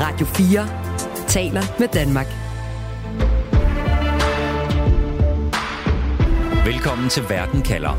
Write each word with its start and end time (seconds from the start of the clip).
Radio 0.00 0.26
4 0.26 1.26
taler 1.28 1.62
med 1.78 1.88
Danmark. 1.88 2.26
Velkommen 6.66 7.08
til 7.08 7.22
Verden 7.28 7.62
kalder. 7.62 7.90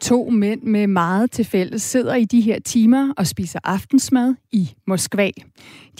To 0.00 0.30
mænd 0.30 0.62
med 0.62 0.86
meget 0.86 1.30
til 1.30 1.44
fælles 1.44 1.82
sidder 1.82 2.14
i 2.14 2.24
de 2.24 2.40
her 2.40 2.58
timer 2.60 3.12
og 3.16 3.26
spiser 3.26 3.58
aftensmad 3.64 4.34
i 4.52 4.74
Moskva. 4.86 5.30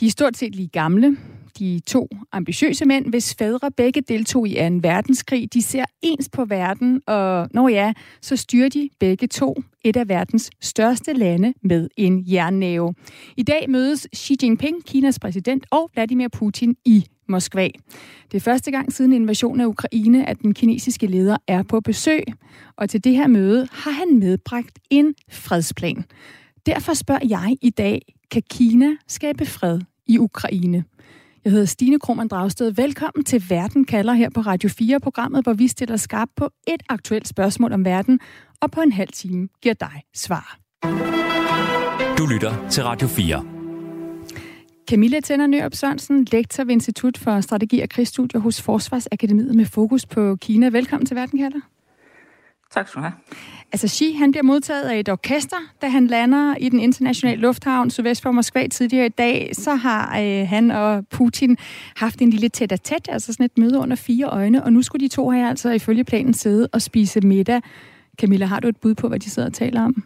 De 0.00 0.06
er 0.06 0.10
stort 0.10 0.36
set 0.36 0.54
lige 0.54 0.68
gamle. 0.68 1.16
De 1.58 1.80
to 1.86 2.08
ambitiøse 2.32 2.84
mænd, 2.84 3.06
hvis 3.06 3.34
fædre 3.34 3.70
begge 3.70 4.00
deltog 4.00 4.48
i 4.48 4.54
2. 4.54 4.60
verdenskrig, 4.82 5.54
de 5.54 5.62
ser 5.62 5.84
ens 6.02 6.28
på 6.28 6.44
verden, 6.44 7.02
og 7.06 7.48
når 7.54 7.68
ja, 7.68 7.92
så 8.20 8.36
styrer 8.36 8.68
de 8.68 8.88
begge 9.00 9.26
to 9.26 9.62
et 9.84 9.96
af 9.96 10.08
verdens 10.08 10.50
største 10.60 11.12
lande 11.12 11.54
med 11.62 11.88
en 11.96 12.24
jernnæve. 12.26 12.94
I 13.36 13.42
dag 13.42 13.70
mødes 13.70 14.08
Xi 14.16 14.36
Jinping, 14.42 14.84
Kinas 14.84 15.18
præsident, 15.18 15.66
og 15.70 15.90
Vladimir 15.94 16.28
Putin 16.28 16.76
i 16.84 17.04
Moskva. 17.28 17.68
Det 18.32 18.36
er 18.36 18.40
første 18.40 18.70
gang 18.70 18.92
siden 18.92 19.12
invasionen 19.12 19.60
af 19.60 19.66
Ukraine, 19.66 20.28
at 20.28 20.40
den 20.42 20.54
kinesiske 20.54 21.06
leder 21.06 21.36
er 21.46 21.62
på 21.62 21.80
besøg, 21.80 22.22
og 22.76 22.90
til 22.90 23.04
det 23.04 23.16
her 23.16 23.26
møde 23.26 23.68
har 23.72 23.90
han 23.90 24.18
medbragt 24.18 24.78
en 24.90 25.14
fredsplan. 25.30 26.04
Derfor 26.66 26.94
spørger 26.94 27.26
jeg 27.28 27.56
i 27.62 27.70
dag, 27.70 28.14
kan 28.30 28.42
Kina 28.50 28.96
skabe 29.08 29.46
fred 29.46 29.80
i 30.06 30.18
Ukraine? 30.18 30.84
Jeg 31.44 31.52
hedder 31.52 31.66
Stine 31.66 31.98
Krohmann 31.98 32.28
Dragsted. 32.28 32.72
Velkommen 32.72 33.24
til 33.24 33.44
Verden 33.48 33.84
kalder 33.84 34.12
her 34.12 34.30
på 34.30 34.40
Radio 34.40 34.68
4, 34.68 35.00
programmet, 35.00 35.44
hvor 35.44 35.52
vi 35.52 35.68
stiller 35.68 35.96
skarp 35.96 36.28
på 36.36 36.50
et 36.68 36.82
aktuelt 36.88 37.28
spørgsmål 37.28 37.72
om 37.72 37.84
verden, 37.84 38.20
og 38.60 38.70
på 38.70 38.80
en 38.80 38.92
halv 38.92 39.08
time 39.08 39.48
giver 39.62 39.74
dig 39.74 40.02
svar. 40.14 40.58
Du 42.18 42.26
lytter 42.26 42.68
til 42.70 42.82
Radio 42.84 43.08
4. 43.08 43.44
Camilla 44.90 45.20
Tænder 45.20 45.46
Nørup 45.46 45.74
Sørensen, 45.74 46.26
lektor 46.32 46.64
ved 46.64 46.72
Institut 46.72 47.18
for 47.18 47.40
Strategi 47.40 47.80
og 47.80 47.88
Krigsstudier 47.88 48.40
hos 48.40 48.62
Forsvarsakademiet 48.62 49.54
med 49.54 49.64
fokus 49.64 50.06
på 50.06 50.36
Kina. 50.36 50.68
Velkommen 50.68 51.06
til 51.06 51.16
Verden 51.16 51.38
kalder. 51.38 51.60
Tak 52.70 52.88
skal 52.88 52.98
du 52.98 53.02
have. 53.02 53.12
Altså 53.72 53.88
Xi, 53.88 54.12
han 54.12 54.30
bliver 54.30 54.44
modtaget 54.44 54.82
af 54.82 54.98
et 54.98 55.08
orkester, 55.08 55.56
da 55.82 55.88
han 55.88 56.06
lander 56.06 56.56
i 56.56 56.68
den 56.68 56.80
internationale 56.80 57.40
lufthavn 57.40 57.90
sydvest 57.90 58.22
for 58.22 58.30
Moskva 58.30 58.66
tidligere 58.66 59.06
i 59.06 59.08
dag. 59.08 59.50
Så 59.52 59.74
har 59.74 60.20
øh, 60.20 60.48
han 60.48 60.70
og 60.70 61.06
Putin 61.06 61.56
haft 61.96 62.20
en 62.20 62.30
lille 62.30 62.48
tæt 62.48 62.80
tæt, 62.84 63.08
altså 63.08 63.32
sådan 63.32 63.46
et 63.46 63.58
møde 63.58 63.78
under 63.78 63.96
fire 63.96 64.26
øjne, 64.26 64.64
og 64.64 64.72
nu 64.72 64.82
skulle 64.82 65.08
de 65.08 65.14
to 65.14 65.30
her 65.30 65.48
altså 65.48 65.70
ifølge 65.70 66.04
planen 66.04 66.34
sidde 66.34 66.68
og 66.72 66.82
spise 66.82 67.20
middag. 67.20 67.60
Camilla, 68.20 68.46
har 68.46 68.60
du 68.60 68.68
et 68.68 68.76
bud 68.76 68.94
på, 68.94 69.08
hvad 69.08 69.18
de 69.18 69.30
sidder 69.30 69.48
og 69.48 69.54
taler 69.54 69.84
om? 69.84 70.04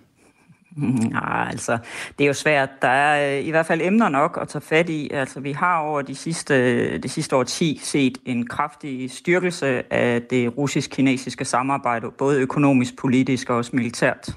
Mm, 0.77 0.87
nej, 1.11 1.49
altså, 1.51 1.79
det 2.19 2.25
er 2.25 2.29
jo 2.29 2.33
svært. 2.33 2.69
Der 2.83 2.89
er 2.89 3.39
øh, 3.39 3.47
i 3.47 3.51
hvert 3.51 3.67
fald 3.67 3.81
emner 3.81 4.09
nok 4.09 4.39
at 4.43 4.49
tage 4.49 4.63
fat 4.63 4.89
i. 4.89 5.11
Altså, 5.13 5.41
vi 5.41 5.53
har 5.53 5.79
over 5.79 6.03
de 6.03 6.15
sidste, 6.15 6.55
øh, 6.55 7.03
de 7.03 7.09
sidste 7.09 7.37
år 7.37 7.43
10 7.43 7.81
set 7.83 8.19
en 8.25 8.47
kraftig 8.47 9.11
styrkelse 9.11 9.93
af 9.93 10.23
det 10.23 10.59
russisk-kinesiske 10.59 11.45
samarbejde, 11.45 12.11
både 12.19 12.41
økonomisk, 12.41 12.97
politisk 12.97 13.51
og 13.51 13.57
også 13.57 13.71
militært. 13.75 14.37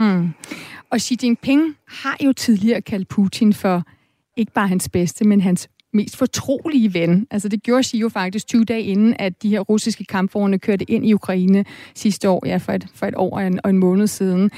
Mm. 0.00 0.30
Og 0.90 1.00
Xi 1.00 1.16
Jinping 1.22 1.76
har 1.88 2.16
jo 2.24 2.32
tidligere 2.32 2.80
kaldt 2.80 3.08
Putin 3.08 3.52
for 3.52 3.82
ikke 4.36 4.52
bare 4.52 4.68
hans 4.68 4.88
bedste, 4.88 5.24
men 5.24 5.40
hans 5.40 5.68
mest 5.92 6.16
fortrolige 6.16 6.94
ven. 6.94 7.26
Altså 7.30 7.48
det 7.48 7.62
gjorde 7.62 7.82
Xi 7.82 7.98
jo 7.98 8.08
faktisk 8.08 8.46
20 8.46 8.64
dage 8.64 8.82
inden, 8.82 9.16
at 9.18 9.42
de 9.42 9.48
her 9.48 9.60
russiske 9.60 10.04
kampvogne 10.04 10.58
kørte 10.58 10.90
ind 10.90 11.06
i 11.06 11.12
Ukraine 11.12 11.64
sidste 11.94 12.28
år, 12.28 12.46
ja, 12.46 12.56
for 12.56 12.72
et, 12.72 12.86
for 12.94 13.06
et 13.06 13.14
år 13.16 13.36
og 13.36 13.46
en, 13.46 13.60
og 13.64 13.70
en 13.70 13.78
måned 13.78 14.06
siden 14.06 14.50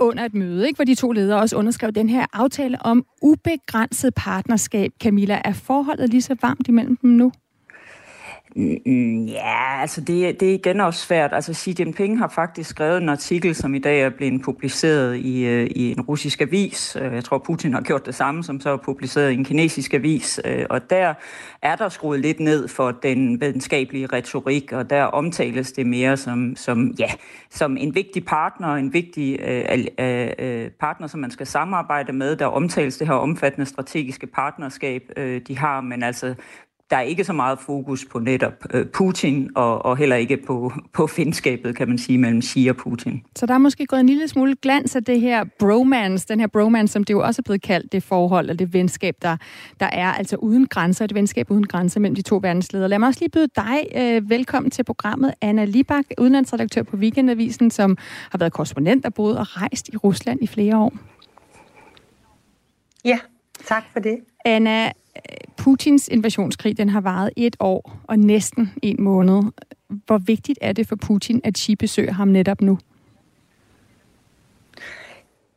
under 0.00 0.24
et 0.24 0.34
møde, 0.34 0.66
ikke, 0.66 0.76
hvor 0.76 0.84
de 0.84 0.94
to 0.94 1.12
ledere 1.12 1.40
også 1.40 1.56
underskrev 1.56 1.92
den 1.92 2.08
her 2.08 2.26
aftale 2.32 2.82
om 2.82 3.04
ubegrænset 3.22 4.14
partnerskab. 4.14 4.92
Camilla, 5.02 5.40
er 5.44 5.52
forholdet 5.52 6.08
lige 6.08 6.22
så 6.22 6.36
varmt 6.42 6.68
imellem 6.68 6.96
dem 6.96 7.10
nu? 7.10 7.32
Mm, 8.56 8.76
mm, 8.86 9.24
ja, 9.24 9.80
altså 9.80 10.00
det, 10.00 10.40
det 10.40 10.50
er 10.50 10.54
igen 10.54 10.80
også 10.80 11.00
svært. 11.00 11.32
Altså 11.32 11.54
Xi 11.54 11.74
Jinping 11.78 12.18
har 12.18 12.28
faktisk 12.28 12.70
skrevet 12.70 13.02
en 13.02 13.08
artikel, 13.08 13.54
som 13.54 13.74
i 13.74 13.78
dag 13.78 14.00
er 14.00 14.10
blevet 14.10 14.42
publiceret 14.42 15.16
i, 15.16 15.46
øh, 15.46 15.66
i 15.66 15.92
en 15.92 16.00
russisk 16.00 16.40
avis. 16.40 16.96
Øh, 17.00 17.14
jeg 17.14 17.24
tror, 17.24 17.38
Putin 17.38 17.72
har 17.72 17.80
gjort 17.80 18.06
det 18.06 18.14
samme, 18.14 18.44
som 18.44 18.60
så 18.60 18.70
er 18.70 18.76
publiceret 18.76 19.30
i 19.30 19.34
en 19.34 19.44
kinesisk 19.44 19.94
avis. 19.94 20.40
Øh, 20.44 20.66
og 20.70 20.90
der 20.90 21.14
er 21.62 21.76
der 21.76 21.88
skruet 21.88 22.20
lidt 22.20 22.40
ned 22.40 22.68
for 22.68 22.90
den 22.90 23.40
videnskabelige 23.40 24.06
retorik, 24.06 24.72
og 24.72 24.90
der 24.90 25.04
omtales 25.04 25.72
det 25.72 25.86
mere 25.86 26.16
som, 26.16 26.56
som, 26.56 26.94
ja, 26.98 27.10
som 27.50 27.76
en 27.76 27.94
vigtig 27.94 28.24
partner, 28.24 28.74
en 28.74 28.92
vigtig 28.92 29.40
øh, 29.40 29.84
øh, 29.98 30.70
partner, 30.70 31.06
som 31.06 31.20
man 31.20 31.30
skal 31.30 31.46
samarbejde 31.46 32.12
med. 32.12 32.36
Der 32.36 32.46
omtales 32.46 32.96
det 32.96 33.06
her 33.06 33.14
omfattende 33.14 33.66
strategiske 33.66 34.26
partnerskab, 34.26 35.02
øh, 35.16 35.40
de 35.48 35.58
har, 35.58 35.80
men 35.80 36.02
altså 36.02 36.34
der 36.90 36.96
er 36.96 37.00
ikke 37.00 37.24
så 37.24 37.32
meget 37.32 37.58
fokus 37.58 38.04
på 38.04 38.18
netop 38.18 38.52
øh, 38.70 38.86
Putin, 38.86 39.50
og, 39.54 39.84
og 39.84 39.96
heller 39.96 40.16
ikke 40.16 40.36
på, 40.46 40.72
på 40.92 41.06
fjendskabet, 41.06 41.76
kan 41.76 41.88
man 41.88 41.98
sige, 41.98 42.18
mellem 42.18 42.42
Xi 42.42 42.66
og 42.66 42.76
Putin. 42.76 43.22
Så 43.36 43.46
der 43.46 43.54
er 43.54 43.58
måske 43.58 43.86
gået 43.86 44.00
en 44.00 44.06
lille 44.06 44.28
smule 44.28 44.56
glans 44.56 44.96
af 44.96 45.04
det 45.04 45.20
her 45.20 45.44
bromance, 45.58 46.28
den 46.28 46.40
her 46.40 46.46
bromance, 46.46 46.92
som 46.92 47.04
det 47.04 47.14
jo 47.14 47.20
også 47.20 47.40
er 47.40 47.42
blevet 47.42 47.62
kaldt, 47.62 47.92
det 47.92 48.02
forhold 48.02 48.50
og 48.50 48.58
det 48.58 48.72
venskab, 48.74 49.14
der, 49.22 49.36
der 49.80 49.86
er 49.86 50.12
altså 50.12 50.36
uden 50.36 50.66
grænser, 50.66 51.04
et 51.04 51.14
venskab 51.14 51.50
uden 51.50 51.66
grænser 51.66 52.00
mellem 52.00 52.14
de 52.14 52.22
to 52.22 52.36
verdensledere. 52.42 52.88
Lad 52.88 52.98
mig 52.98 53.06
også 53.06 53.20
lige 53.20 53.30
byde 53.30 53.48
dig 53.56 53.86
øh, 53.96 54.30
velkommen 54.30 54.70
til 54.70 54.84
programmet, 54.84 55.34
Anna 55.40 55.64
Libak, 55.64 56.04
udenlandsredaktør 56.18 56.82
på 56.82 56.96
Weekendavisen, 56.96 57.70
som 57.70 57.96
har 58.30 58.38
været 58.38 58.52
korrespondent 58.52 59.06
og 59.06 59.14
boet 59.14 59.38
og 59.38 59.46
rejst 59.56 59.88
i 59.88 59.96
Rusland 59.96 60.38
i 60.42 60.46
flere 60.46 60.76
år. 60.78 60.92
Ja, 63.04 63.18
tak 63.66 63.84
for 63.92 64.00
det. 64.00 64.18
Anna, 64.44 64.86
øh, 64.86 64.92
Putins 65.56 66.08
invasionskrig, 66.08 66.78
den 66.78 66.88
har 66.88 67.00
varet 67.00 67.30
et 67.36 67.56
år 67.60 68.00
og 68.04 68.18
næsten 68.18 68.72
en 68.82 68.96
måned. 68.98 69.42
Hvor 69.88 70.18
vigtigt 70.18 70.58
er 70.62 70.72
det 70.72 70.88
for 70.88 70.96
Putin, 70.96 71.40
at 71.44 71.58
Xi 71.58 71.74
besøger 71.74 72.12
ham 72.12 72.28
netop 72.28 72.60
nu? 72.60 72.78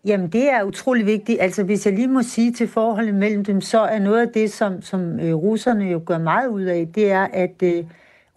Jamen, 0.06 0.30
det 0.30 0.52
er 0.52 0.64
utrolig 0.64 1.06
vigtigt. 1.06 1.42
Altså, 1.42 1.64
hvis 1.64 1.86
jeg 1.86 1.94
lige 1.94 2.08
må 2.08 2.22
sige 2.22 2.54
til 2.54 2.68
forholdet 2.68 3.16
mellem 3.16 3.44
dem, 3.44 3.62
så 3.62 3.80
er 3.80 4.00
noget 4.00 4.28
af 4.28 4.34
det, 4.34 4.52
som, 4.52 4.82
som 4.82 5.20
øh, 5.20 5.36
russerne 5.36 5.86
jo 5.86 6.02
gør 6.06 6.18
meget 6.18 6.48
ud 6.48 6.62
af, 6.62 6.88
det 6.96 7.12
er, 7.12 7.28
at 7.34 7.64
øh, 7.64 7.84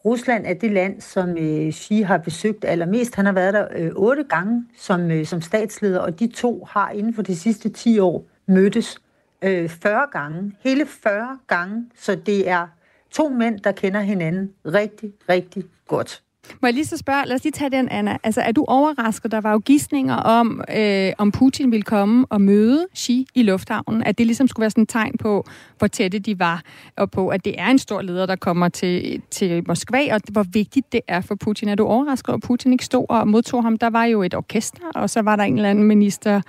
Rusland 0.05 0.47
er 0.47 0.55
det 0.55 0.71
land, 0.71 1.01
som 1.01 1.39
øh, 1.39 1.73
Xi 1.73 2.01
har 2.01 2.19
besøgt 2.19 2.65
allermest. 2.65 3.15
Han 3.15 3.27
har 3.27 3.33
været 3.33 3.55
der 3.55 3.67
øh, 3.77 3.91
otte 3.97 4.25
gange 4.25 4.65
som, 4.79 5.11
øh, 5.11 5.27
som 5.27 5.41
statsleder, 5.41 6.01
og 6.01 6.21
de 6.21 6.27
to 6.27 6.67
har 6.71 6.91
inden 6.91 7.15
for 7.15 7.23
de 7.23 7.37
sidste 7.37 7.69
10 7.69 7.99
år 7.99 8.25
mødtes 8.47 8.99
øh, 9.47 9.69
40 9.69 10.07
gange. 10.13 10.53
Hele 10.61 10.87
40 10.87 11.39
gange. 11.47 11.87
Så 11.99 12.15
det 12.15 12.49
er 12.49 12.67
to 13.11 13.29
mænd, 13.29 13.59
der 13.59 13.73
kender 13.73 14.01
hinanden 14.01 14.53
rigtig, 14.65 15.13
rigtig 15.29 15.65
godt. 15.89 16.23
Må 16.63 16.67
jeg 16.67 16.75
lige 16.75 16.87
så 16.87 16.97
spørge, 16.97 17.27
lad 17.27 17.35
os 17.37 17.45
lige 17.45 17.53
tage 17.53 17.71
den, 17.71 17.89
Anna. 17.89 18.17
Altså, 18.23 18.41
er 18.41 18.53
du 18.53 18.65
overrasket? 18.69 19.33
Der 19.33 19.41
var 19.41 19.53
jo 19.53 19.59
gissninger 19.59 20.15
om, 20.15 20.65
øh, 20.77 21.13
om 21.19 21.33
Putin 21.33 21.71
ville 21.71 21.83
komme 21.83 22.27
og 22.31 22.41
møde 22.41 22.87
Xi 22.97 23.27
i 23.35 23.43
lufthavnen. 23.43 24.03
At 24.03 24.19
det 24.19 24.27
ligesom 24.27 24.49
skulle 24.49 24.63
være 24.63 24.71
sådan 24.71 24.83
et 24.83 24.89
tegn 24.89 25.19
på, 25.19 25.47
hvor 25.79 25.87
tætte 25.87 26.19
de 26.19 26.39
var, 26.39 26.63
og 26.97 27.11
på, 27.11 27.29
at 27.29 27.45
det 27.45 27.61
er 27.61 27.67
en 27.67 27.79
stor 27.79 28.03
leder, 28.03 28.27
der 28.27 28.37
kommer 28.37 28.69
til, 28.69 29.23
til 29.31 29.63
Moskva, 29.67 30.15
og 30.15 30.21
hvor 30.33 30.43
vigtigt 30.43 30.93
det 30.93 31.01
er 31.09 31.21
for 31.21 31.35
Putin. 31.35 31.69
Er 31.69 31.75
du 31.75 31.87
overrasket 31.87 32.29
over, 32.29 32.37
at 32.37 32.43
Putin 32.43 32.73
ikke 32.73 32.85
stod 32.85 33.07
og 33.09 33.29
modtog 33.29 33.63
ham? 33.63 33.79
Der 33.79 33.91
var 33.91 34.05
jo 34.05 34.23
et 34.23 34.35
orkester, 34.35 34.83
og 34.95 35.11
så 35.11 35.23
var 35.23 35.37
der 35.37 35.45
en 35.45 35.57
eller 35.57 35.71
anden 35.71 35.85
minister, 35.85 36.41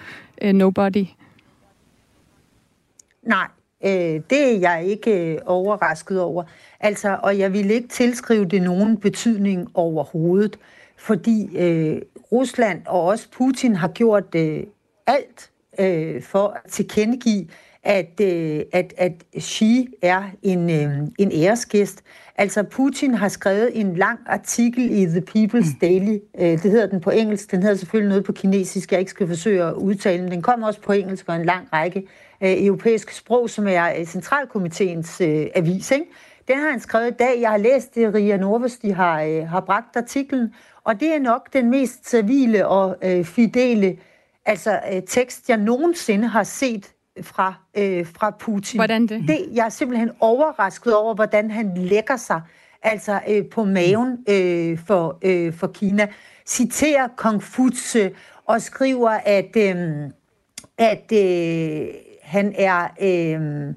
øh, 0.42 0.54
nobody. 0.54 1.06
Nej, 3.28 3.48
øh, 3.86 4.22
det 4.30 4.56
er 4.56 4.60
jeg 4.60 4.86
ikke 4.86 5.34
øh, 5.34 5.40
overrasket 5.46 6.22
over. 6.22 6.44
Altså, 6.80 7.20
og 7.24 7.40
jeg 7.40 7.54
vil 7.54 7.72
ikke 7.72 7.88
tilskrive 7.88 8.46
det 8.46 8.62
nogen 8.62 8.98
betydning 8.98 9.72
overhovedet, 9.74 10.60
fordi 10.98 11.58
øh, 11.58 12.02
Rusland 12.32 12.82
og 12.86 13.02
også 13.02 13.28
Putin 13.32 13.76
har 13.76 13.88
gjort 13.88 14.36
øh, 14.36 14.64
alt 15.08 15.52
øh, 15.80 16.22
for 16.24 16.48
at 16.48 16.72
tilkendegive, 16.72 17.48
at, 17.88 18.22
øh, 18.22 18.62
at, 18.74 18.94
at 18.98 19.14
Xi 19.40 19.88
er 20.02 20.24
en, 20.44 20.70
øh, 20.70 21.08
en 21.20 21.32
æresgæst. 21.32 22.04
Altså, 22.36 22.64
Putin 22.64 23.14
har 23.14 23.28
skrevet 23.28 23.80
en 23.80 23.96
lang 23.96 24.20
artikel 24.26 24.92
i 24.92 25.06
The 25.06 25.24
People's 25.30 25.74
mm. 25.74 25.80
Daily. 25.82 26.18
Øh, 26.40 26.64
det 26.64 26.72
hedder 26.72 26.88
den 26.88 27.02
på 27.02 27.10
engelsk. 27.10 27.52
Den 27.52 27.62
hedder 27.62 27.76
selvfølgelig 27.76 28.10
noget 28.10 28.24
på 28.24 28.32
kinesisk. 28.32 28.92
Jeg 28.92 29.00
ikke 29.00 29.12
skal 29.12 29.28
forsøge 29.28 29.64
at 29.64 29.74
udtale 29.74 30.24
den. 30.24 30.32
Den 30.32 30.42
kommer 30.42 30.68
også 30.68 30.82
på 30.82 30.92
engelsk 30.92 31.30
og 31.30 31.36
en 31.36 31.46
lang 31.46 31.68
række 31.74 32.00
øh, 32.44 32.66
europæiske 32.66 33.16
sprog, 33.16 33.50
som 33.50 33.68
er 33.68 34.06
centralkomiteens 34.06 35.22
øh, 35.22 35.48
avis. 35.56 35.92
Ikke? 35.92 36.06
Den 36.48 36.58
har 36.58 36.72
han 36.72 36.80
skrevet 36.80 37.08
i 37.08 37.16
dag. 37.20 37.42
Jeg 37.42 37.50
har 37.50 37.58
læst 37.58 37.96
det, 37.96 38.14
Ria 38.14 38.38
Norves, 38.38 38.78
de 38.78 38.94
har, 38.94 39.22
øh, 39.22 39.48
har 39.48 39.60
bragt 39.60 39.98
artiklen, 39.98 40.54
og 40.84 41.00
det 41.00 41.16
er 41.16 41.20
nok 41.20 41.54
den 41.54 41.70
mest 41.70 42.10
civile 42.10 42.68
og 42.68 42.96
øh, 43.04 43.26
fidele 43.26 43.98
altså, 44.46 44.80
øh, 44.94 45.02
tekst, 45.08 45.50
jeg 45.50 45.58
nogensinde 45.58 46.28
har 46.28 46.44
set 46.44 46.94
fra, 47.22 47.54
øh, 47.78 48.06
fra 48.06 48.30
Putin. 48.40 48.78
Hvordan 48.80 49.02
det? 49.02 49.24
det? 49.28 49.46
Jeg 49.54 49.66
er 49.66 49.70
simpelthen 49.70 50.12
overrasket 50.20 50.96
over, 50.96 51.16
hvordan 51.16 51.52
han 51.52 51.78
lægger 51.78 52.18
sig 52.18 52.42
altså 52.84 53.20
øh, 53.28 53.46
på 53.46 53.64
maven 53.64 54.18
øh, 54.30 54.80
for, 54.88 55.18
øh, 55.22 55.54
for 55.54 55.68
Kina. 55.68 56.08
Citerer 56.46 57.08
Konfutse 57.08 58.12
og 58.46 58.62
skriver, 58.62 59.10
at... 59.10 59.56
Øh, 59.58 60.10
at 60.78 61.12
øh, 61.14 61.88
han 62.22 62.54
er... 62.58 62.88
Øh, 63.02 63.74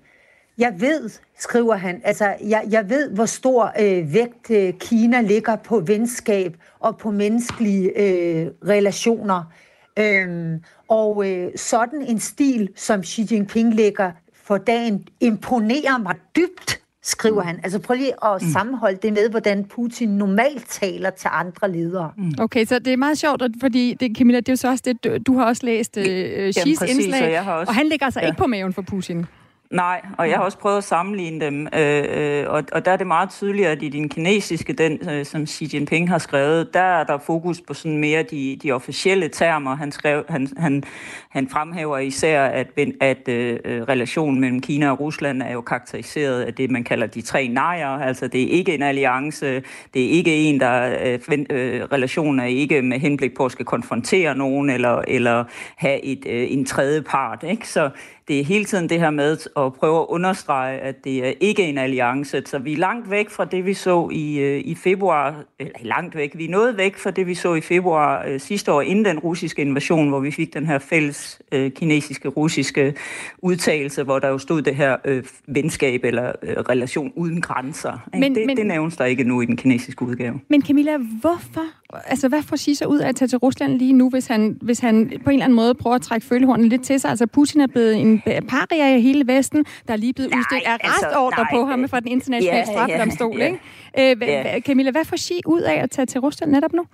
jeg 0.58 0.74
ved, 0.80 1.10
skriver 1.38 1.74
han, 1.74 2.00
altså 2.04 2.34
jeg, 2.44 2.64
jeg 2.70 2.90
ved, 2.90 3.10
hvor 3.10 3.24
stor 3.24 3.72
øh, 3.80 4.14
vægt 4.14 4.50
øh, 4.50 4.72
Kina 4.72 5.20
ligger 5.20 5.56
på 5.56 5.80
venskab 5.86 6.56
og 6.78 6.98
på 6.98 7.10
menneskelige 7.10 7.98
øh, 7.98 8.46
relationer. 8.68 9.52
Øhm, 10.00 10.62
og 10.88 11.28
øh, 11.28 11.48
sådan 11.56 12.02
en 12.02 12.20
stil, 12.20 12.68
som 12.76 13.04
Xi 13.04 13.26
Jinping 13.30 13.74
lægger 13.74 14.12
for 14.44 14.58
dagen, 14.58 15.04
imponerer 15.20 15.98
mig 15.98 16.14
dybt, 16.36 16.80
skriver 17.02 17.42
mm. 17.42 17.46
han. 17.46 17.60
Altså 17.62 17.78
prøv 17.78 17.96
lige 17.96 18.24
at 18.24 18.42
mm. 18.42 18.48
sammenholde 18.48 18.98
det 19.02 19.12
med, 19.12 19.30
hvordan 19.30 19.64
Putin 19.64 20.08
normalt 20.08 20.68
taler 20.68 21.10
til 21.10 21.28
andre 21.32 21.72
ledere. 21.72 22.12
Mm. 22.16 22.32
Okay, 22.38 22.64
så 22.64 22.78
det 22.78 22.92
er 22.92 22.96
meget 22.96 23.18
sjovt, 23.18 23.42
fordi 23.60 23.94
det, 23.94 24.16
Camilla, 24.16 24.40
det 24.40 24.48
er 24.48 24.52
jo 24.52 24.56
så 24.56 24.68
også 24.68 24.82
det, 24.86 25.04
du, 25.04 25.16
du 25.26 25.38
har 25.38 25.44
også 25.44 25.66
læst 25.66 25.96
øh, 25.96 26.48
Xi's 26.48 26.84
indslag, 26.84 27.40
og, 27.40 27.54
også, 27.54 27.70
og 27.70 27.74
han 27.74 27.86
ligger 27.86 28.06
altså 28.06 28.20
ja. 28.20 28.26
ikke 28.26 28.38
på 28.38 28.46
maven 28.46 28.72
for 28.72 28.82
Putin. 28.82 29.26
Nej, 29.70 30.00
og 30.18 30.28
jeg 30.28 30.36
har 30.36 30.44
også 30.44 30.58
prøvet 30.58 30.78
at 30.78 30.84
sammenligne 30.84 31.40
dem, 31.40 31.68
øh, 31.74 32.04
øh, 32.08 32.46
og, 32.48 32.64
og 32.72 32.84
der 32.84 32.90
er 32.90 32.96
det 32.96 33.06
meget 33.06 33.30
tydeligt, 33.30 33.68
at 33.68 33.82
i 33.82 33.88
den 33.88 34.08
kinesiske, 34.08 34.72
den 34.72 35.08
øh, 35.10 35.26
som 35.26 35.46
Xi 35.46 35.70
Jinping 35.74 36.08
har 36.08 36.18
skrevet, 36.18 36.74
der 36.74 36.80
er 36.80 37.04
der 37.04 37.18
fokus 37.18 37.60
på 37.60 37.74
sådan 37.74 37.98
mere 37.98 38.22
de, 38.22 38.58
de 38.62 38.72
officielle 38.72 39.28
termer. 39.28 39.76
Han, 39.76 39.92
skrev, 39.92 40.24
han, 40.28 40.48
han, 40.56 40.82
han 41.30 41.48
fremhæver 41.48 41.98
især, 41.98 42.44
at, 42.44 42.66
at 43.00 43.28
øh, 43.28 43.58
relationen 43.64 44.40
mellem 44.40 44.60
Kina 44.60 44.90
og 44.90 45.00
Rusland 45.00 45.42
er 45.42 45.52
jo 45.52 45.60
karakteriseret 45.60 46.42
af 46.42 46.54
det, 46.54 46.70
man 46.70 46.84
kalder 46.84 47.06
de 47.06 47.22
tre 47.22 47.48
nejer. 47.48 47.88
Altså 47.88 48.28
det 48.28 48.42
er 48.42 48.48
ikke 48.48 48.74
en 48.74 48.82
alliance, 48.82 49.62
det 49.94 50.04
er 50.04 50.10
ikke 50.10 50.36
en, 50.36 50.60
der 50.60 50.96
øh, 51.04 51.18
øh, 51.50 51.82
relationen 51.82 52.40
er 52.40 52.44
ikke 52.44 52.82
med 52.82 52.98
henblik 52.98 53.36
på 53.36 53.44
at 53.44 53.52
skal 53.52 53.64
konfrontere 53.64 54.34
nogen 54.36 54.70
eller, 54.70 55.02
eller 55.08 55.44
have 55.76 56.04
et, 56.04 56.26
øh, 56.26 56.52
en 56.52 56.64
tredje 56.64 57.02
part. 57.02 57.44
Ikke? 57.48 57.68
Så 57.68 57.90
det 58.28 58.40
er 58.40 58.44
hele 58.44 58.64
tiden 58.64 58.88
det 58.88 59.00
her 59.00 59.10
med 59.10 59.48
at 59.56 59.72
prøve 59.72 60.00
at 60.00 60.06
understrege, 60.08 60.78
at 60.78 61.04
det 61.04 61.28
er 61.28 61.32
ikke 61.40 61.62
en 61.62 61.78
alliance. 61.78 62.42
Så 62.46 62.58
vi 62.58 62.72
er 62.72 62.76
langt 62.76 63.10
væk 63.10 63.30
fra 63.30 63.44
det, 63.44 63.66
vi 63.66 63.74
så 63.74 64.08
i, 64.12 64.38
øh, 64.38 64.60
i 64.64 64.74
februar, 64.74 65.44
eller 65.58 65.78
langt 65.82 66.16
væk, 66.16 66.38
vi 66.38 66.44
er 66.44 66.48
noget 66.48 66.76
væk 66.76 66.96
fra 66.96 67.10
det, 67.10 67.26
vi 67.26 67.34
så 67.34 67.54
i 67.54 67.60
februar 67.60 68.24
øh, 68.26 68.40
sidste 68.40 68.72
år, 68.72 68.82
inden 68.82 69.04
den 69.04 69.18
russiske 69.18 69.62
invasion, 69.62 70.08
hvor 70.08 70.20
vi 70.20 70.30
fik 70.30 70.54
den 70.54 70.66
her 70.66 70.78
fælles 70.78 71.42
øh, 71.52 71.70
kinesiske, 71.70 72.28
russiske 72.28 72.94
udtalelse, 73.38 74.02
hvor 74.02 74.18
der 74.18 74.28
jo 74.28 74.38
stod 74.38 74.62
det 74.62 74.76
her 74.76 74.96
øh, 75.04 75.24
venskab 75.46 76.04
eller 76.04 76.32
øh, 76.42 76.56
relation 76.56 77.12
uden 77.16 77.40
grænser. 77.40 78.08
Men, 78.12 78.34
det, 78.34 78.46
men, 78.46 78.56
det 78.56 78.66
nævnes 78.66 78.96
der 78.96 79.04
ikke 79.04 79.24
nu 79.24 79.40
i 79.40 79.46
den 79.46 79.56
kinesiske 79.56 80.02
udgave. 80.02 80.40
Men 80.48 80.62
Camilla, 80.62 80.96
hvorfor 81.20 81.64
altså, 81.92 82.28
hvad 82.28 82.42
får 82.42 82.56
sig 82.56 82.88
ud 82.88 82.98
af 82.98 83.08
at 83.08 83.16
tage 83.16 83.28
til 83.28 83.38
Rusland 83.38 83.78
lige 83.78 83.92
nu, 83.92 84.10
hvis 84.10 84.26
han, 84.26 84.58
hvis 84.62 84.78
han 84.78 85.12
på 85.24 85.30
en 85.30 85.34
eller 85.34 85.44
anden 85.44 85.56
måde 85.56 85.74
prøver 85.74 85.96
at 85.96 86.02
trække 86.02 86.26
følehornen 86.26 86.68
lidt 86.68 86.82
til 86.82 87.00
sig? 87.00 87.10
Altså, 87.10 87.26
Putin 87.26 87.60
er 87.60 87.66
blevet 87.66 87.96
en 87.96 88.09
paria 88.48 88.96
i 88.96 89.00
hele 89.00 89.26
Vesten. 89.26 89.64
Der 89.88 89.92
er 89.92 89.96
lige 89.96 90.12
blevet 90.12 90.34
udstedt 90.36 90.66
arrestordre 90.66 91.40
altså, 91.40 91.56
på 91.56 91.64
ham 91.64 91.88
fra 91.88 92.00
den 92.00 92.08
internationale 92.08 92.58
ja, 92.58 92.64
strafdomstol, 92.64 93.38
ja, 93.38 93.54
ja. 93.96 94.06
ikke? 94.10 94.22
Øh, 94.22 94.28
ja. 94.28 94.60
Camilla, 94.60 94.90
hvad 94.90 95.04
får 95.04 95.16
sig 95.16 95.36
ud 95.46 95.60
af 95.60 95.82
at 95.82 95.90
tage 95.90 96.06
til 96.06 96.20
Rusland 96.20 96.50
netop 96.50 96.72
nu? 96.72 96.84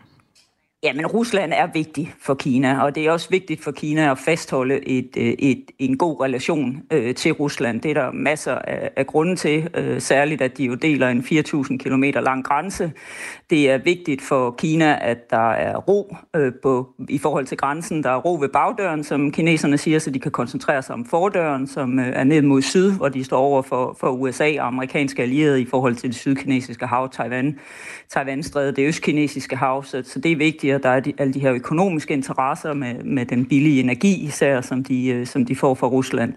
Jamen, 0.87 1.07
Rusland 1.07 1.53
er 1.53 1.67
vigtig 1.75 2.15
for 2.21 2.35
Kina, 2.35 2.83
og 2.83 2.95
det 2.95 3.07
er 3.07 3.11
også 3.11 3.31
vigtigt 3.31 3.65
for 3.65 3.71
Kina 3.73 4.11
at 4.11 4.19
fastholde 4.19 4.89
et, 4.89 5.17
øh, 5.17 5.25
et, 5.39 5.65
en 5.79 5.99
god 5.99 6.21
relation 6.21 6.83
øh, 6.93 7.15
til 7.15 7.33
Rusland. 7.33 7.81
Det 7.81 7.91
er 7.91 7.95
der 7.95 8.13
masser 8.13 8.55
af, 8.55 8.91
af 8.97 9.07
grunde 9.07 9.37
til, 9.37 9.69
øh, 9.75 10.01
særligt 10.01 10.43
at 10.43 10.59
de 10.59 10.65
jo 10.65 10.75
deler 10.75 11.09
en 11.09 11.21
4.000 11.21 11.77
km 11.77 12.03
lang 12.03 12.45
grænse. 12.45 12.93
Det 13.51 13.71
er 13.71 13.79
vigtigt 13.79 14.23
for 14.23 14.51
Kina, 14.51 14.99
at 15.01 15.31
der 15.31 15.51
er 15.51 15.77
ro 15.77 16.17
øh, 16.37 16.53
på, 16.63 16.89
i 17.09 17.19
forhold 17.19 17.47
til 17.47 17.57
grænsen. 17.57 18.03
Der 18.03 18.11
er 18.11 18.17
ro 18.17 18.35
ved 18.41 18.49
bagdøren, 18.49 19.05
som 19.05 19.33
kineserne 19.33 19.79
siger, 19.79 19.99
så 19.99 20.11
de 20.11 20.19
kan 20.19 20.33
koncentrere 20.33 20.83
sig 20.83 20.95
om 20.95 21.05
fordøren, 21.05 21.67
som 21.67 21.99
øh, 21.99 22.09
er 22.09 22.25
ned 22.25 22.43
mod 22.43 22.63
syd, 22.63 22.93
hvor 22.93 23.09
de 23.09 23.25
står 23.25 23.39
over 23.39 23.63
for, 23.63 23.97
for 24.01 24.11
USA 24.11 24.61
og 24.61 24.67
amerikanske 24.67 25.23
allierede 25.23 25.63
i 25.63 25.67
forhold 25.67 25.95
til 25.95 26.09
det 26.09 26.17
sydkinesiske 26.17 26.87
hav, 26.87 27.13
Taiwan, 27.13 27.59
Taiwanstrædet, 28.09 28.77
det 28.77 28.87
østkinesiske 28.87 29.57
hav, 29.57 29.85
så, 29.85 30.03
så 30.07 30.19
det 30.19 30.33
er 30.33 30.37
vigtigt 30.37 30.76
siger, 30.77 30.91
der 30.91 30.97
er 30.97 31.01
de, 31.01 31.13
alle 31.19 31.35
de 31.35 31.41
her 31.41 31.53
økonomiske 31.53 32.15
interesser 32.15 32.75
med, 32.75 32.95
med 33.05 33.27
den 33.27 33.47
billige 33.47 33.81
energi 33.81 34.27
især, 34.27 34.61
som 34.61 34.85
de, 34.85 35.09
øh, 35.09 35.27
som 35.27 35.45
de 35.45 35.57
får 35.57 35.75
fra 35.75 35.87
Rusland. 35.87 36.35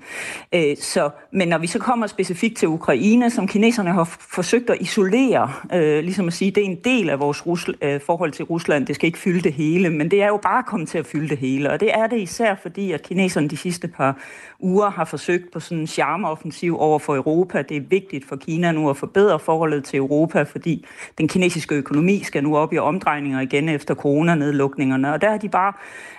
Øh, 0.54 0.78
så, 0.78 1.10
men 1.32 1.48
når 1.48 1.58
vi 1.58 1.68
så 1.68 1.80
kommer 1.80 2.08
specifikt 2.08 2.58
til 2.58 2.68
Ukraine, 2.68 3.30
som 3.30 3.48
kineserne 3.48 3.92
har 3.92 4.04
forsøgt 4.20 4.70
at 4.70 4.78
isolere, 4.80 5.52
øh, 5.74 6.04
ligesom 6.04 6.28
at 6.28 6.34
sige, 6.34 6.52
det 6.52 6.62
er 6.62 6.66
en 6.66 6.78
del 6.84 7.10
af 7.10 7.20
vores 7.20 7.42
Rusl- 7.42 7.78
øh, 7.82 8.02
forhold 8.06 8.32
til 8.32 8.46
Rusland, 8.46 8.86
det 8.86 8.96
skal 8.96 9.08
ikke 9.08 9.20
fylde 9.20 9.42
det 9.42 9.54
hele, 9.54 9.90
men 9.90 10.12
det 10.12 10.24
er 10.24 10.28
jo 10.28 10.38
bare 10.38 10.64
kommet 10.64 10.90
til 10.90 10.98
at 10.98 11.06
fylde 11.06 11.30
det 11.30 11.38
hele, 11.38 11.72
og 11.72 11.80
det 11.80 11.90
er 11.94 12.08
det 12.08 12.20
især 12.20 12.56
fordi, 12.62 12.92
at 12.92 13.02
kineserne 13.02 13.48
de 13.48 13.58
sidste 13.58 13.88
par 13.88 14.18
uger 14.60 14.90
har 14.90 15.06
forsøgt 15.06 15.52
på 15.54 15.60
sådan 15.60 15.78
en 15.78 15.88
charmeoffensiv 15.88 16.80
over 16.80 17.00
for 17.00 17.16
Europa. 17.16 17.62
Det 17.62 17.78
er 17.78 17.82
vigtigt 17.90 18.26
for 18.26 18.36
Kina 18.36 18.72
nu 18.72 18.90
at 18.90 18.98
forbedre 18.98 19.40
forholdet 19.40 19.84
til 19.84 19.98
Europa, 19.98 20.44
fordi 20.44 20.86
den 21.18 21.28
kinesiske 21.28 21.76
økonomi 21.76 22.24
skal 22.24 22.44
nu 22.44 22.58
op 22.58 22.74
i 22.74 22.78
omdrejninger 22.78 23.42
igen 23.42 23.70
efter 23.70 23.94
coronanedlukningerne. 24.30 25.14
Og 25.14 25.22
der 25.22 25.30
har 25.30 25.38
de 25.38 25.50
bare 25.50 25.74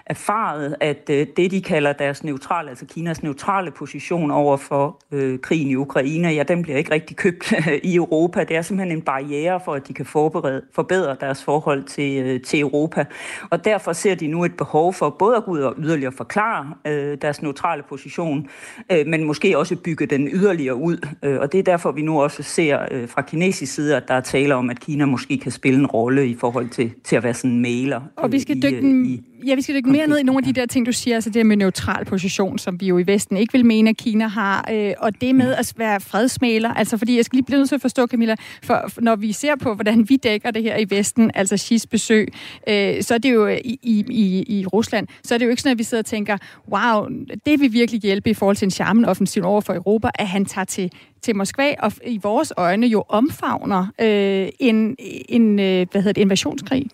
erfaret, 0.07 0.77
at 0.81 1.11
øh, 1.11 1.27
det, 1.37 1.51
de 1.51 1.62
kalder 1.62 1.93
deres 1.93 2.25
neutrale, 2.25 2.69
altså 2.71 2.87
Kinas 2.87 3.23
neutrale 3.23 3.71
position 3.71 4.31
over 4.31 4.57
for 4.57 5.01
øh, 5.12 5.39
krigen 5.39 5.69
i 5.69 5.75
Ukraine, 5.75 6.29
ja, 6.29 6.43
den 6.43 6.62
bliver 6.62 6.79
ikke 6.79 6.91
rigtig 6.91 7.17
købt 7.17 7.53
i 7.83 7.97
Europa. 7.97 8.45
Det 8.45 8.57
er 8.57 8.62
simpelthen 8.62 8.99
en 8.99 9.03
barriere 9.03 9.61
for, 9.65 9.75
at 9.75 9.89
de 9.89 9.95
kan 9.95 10.07
forberede, 10.07 10.62
forbedre 10.73 11.17
deres 11.21 11.45
forhold 11.45 11.85
til, 11.85 12.23
øh, 12.23 12.41
til 12.41 12.61
Europa. 12.61 13.05
Og 13.51 13.65
derfor 13.65 13.93
ser 13.93 14.15
de 14.15 14.27
nu 14.27 14.45
et 14.45 14.56
behov 14.56 14.95
for 14.95 15.11
både 15.11 15.37
at 15.37 15.45
gå 15.45 15.51
ud 15.51 15.61
og 15.61 15.75
yderligere 15.79 16.13
forklare 16.13 16.75
øh, 16.87 17.19
deres 17.23 17.43
neutrale 17.43 17.83
position, 17.89 18.49
øh, 18.93 19.06
men 19.06 19.25
måske 19.25 19.59
også 19.59 19.77
bygge 19.77 20.06
den 20.06 20.29
yderligere 20.29 20.75
ud. 20.75 21.06
Øh, 21.23 21.41
og 21.41 21.53
det 21.53 21.59
er 21.59 21.63
derfor, 21.63 21.93
vi 21.93 22.03
nu 22.03 22.23
også 22.23 22.43
ser 22.43 22.79
øh, 22.91 23.09
fra 23.09 23.23
kinesisk 23.23 23.75
side, 23.75 23.97
at 23.97 24.09
der 24.09 24.15
er 24.15 24.21
tale 24.21 24.55
om, 24.55 24.71
at 24.71 24.81
Kina 24.81 25.06
måske 25.06 25.39
kan 25.39 25.53
spille 25.53 25.79
en 25.79 25.87
rolle 25.87 26.29
i 26.29 26.37
forhold 26.41 26.69
til, 26.69 26.93
til 27.05 27.17
at 27.17 27.23
være 27.23 27.35
sådan 27.35 27.51
en 27.51 27.61
mailer. 27.91 28.11
Og 28.17 28.33
vi 28.33 28.41
skal 28.41 28.57
øh, 28.57 28.63
dykke 28.63 28.89
øh, 28.89 29.07
i, 29.07 29.21
Ja, 29.47 29.55
vi 29.55 29.63
skal 29.63 29.75
dykke 29.75 29.91
mere 29.91 30.07
ned 30.07 30.19
i 30.19 30.23
nogle 30.23 30.39
af 30.39 30.55
de 30.55 30.61
der 30.61 30.67
ting, 30.67 30.87
du 30.87 30.93
siger, 30.93 31.15
altså 31.15 31.31
det 31.31 31.47
med 31.47 31.57
neutral 31.57 32.05
position, 32.05 32.59
som 32.59 32.81
vi 32.81 32.87
jo 32.87 32.99
i 32.99 33.07
Vesten 33.07 33.37
ikke 33.37 33.53
vil 33.53 33.67
mene, 33.67 33.91
at 33.91 33.97
Kina 33.97 34.27
har, 34.27 34.69
øh, 34.73 34.93
og 34.99 35.21
det 35.21 35.35
med 35.35 35.55
at 35.55 35.73
være 35.77 36.01
fredsmaler, 36.01 36.75
altså 36.75 36.97
fordi 36.97 37.17
jeg 37.17 37.25
skal 37.25 37.37
lige 37.37 37.45
blive 37.45 37.59
nødt 37.59 37.69
til 37.69 37.75
at 37.75 37.81
forstå, 37.81 38.07
Camilla, 38.07 38.35
for, 38.63 39.01
når 39.01 39.17
vi 39.17 39.33
ser 39.33 39.57
på, 39.57 39.75
hvordan 39.75 40.09
vi 40.09 40.17
dækker 40.17 40.51
det 40.51 40.63
her 40.63 40.77
i 40.77 40.87
Vesten, 40.91 41.31
altså 41.35 41.55
Xi's 41.55 41.85
besøg, 41.91 42.29
øh, 42.69 43.03
så 43.03 43.15
er 43.15 43.19
det 43.19 43.35
jo 43.35 43.47
i, 43.47 43.79
i, 43.83 44.45
i 44.59 44.67
Rusland, 44.67 45.07
så 45.23 45.35
er 45.35 45.39
det 45.39 45.45
jo 45.45 45.51
ikke 45.51 45.63
sådan, 45.63 45.73
at 45.73 45.79
vi 45.79 45.85
sidder 45.85 46.03
og 46.03 46.07
tænker, 46.07 46.37
wow, 46.69 47.09
det 47.47 47.61
vil 47.61 47.73
virkelig 47.73 48.01
hjælpe 48.01 48.31
i 48.31 48.35
forhold 48.35 48.56
til 48.56 48.67
en 48.67 48.70
charmen-offensiv 48.70 49.44
over 49.44 49.61
for 49.61 49.75
Europa, 49.75 50.11
at 50.15 50.29
han 50.29 50.44
tager 50.44 50.65
til 50.65 50.93
til 51.23 51.37
Moskva, 51.37 51.75
og 51.79 51.93
i 52.06 52.19
vores 52.23 52.53
øjne 52.56 52.87
jo 52.87 53.05
omfavner 53.09 53.87
øh, 54.01 54.49
en, 54.59 54.97
en 55.29 55.59
øh, 55.59 55.87
hvad 55.93 56.03
hedder 56.03 56.13
det, 56.13 56.20
invasionskrig. 56.20 56.87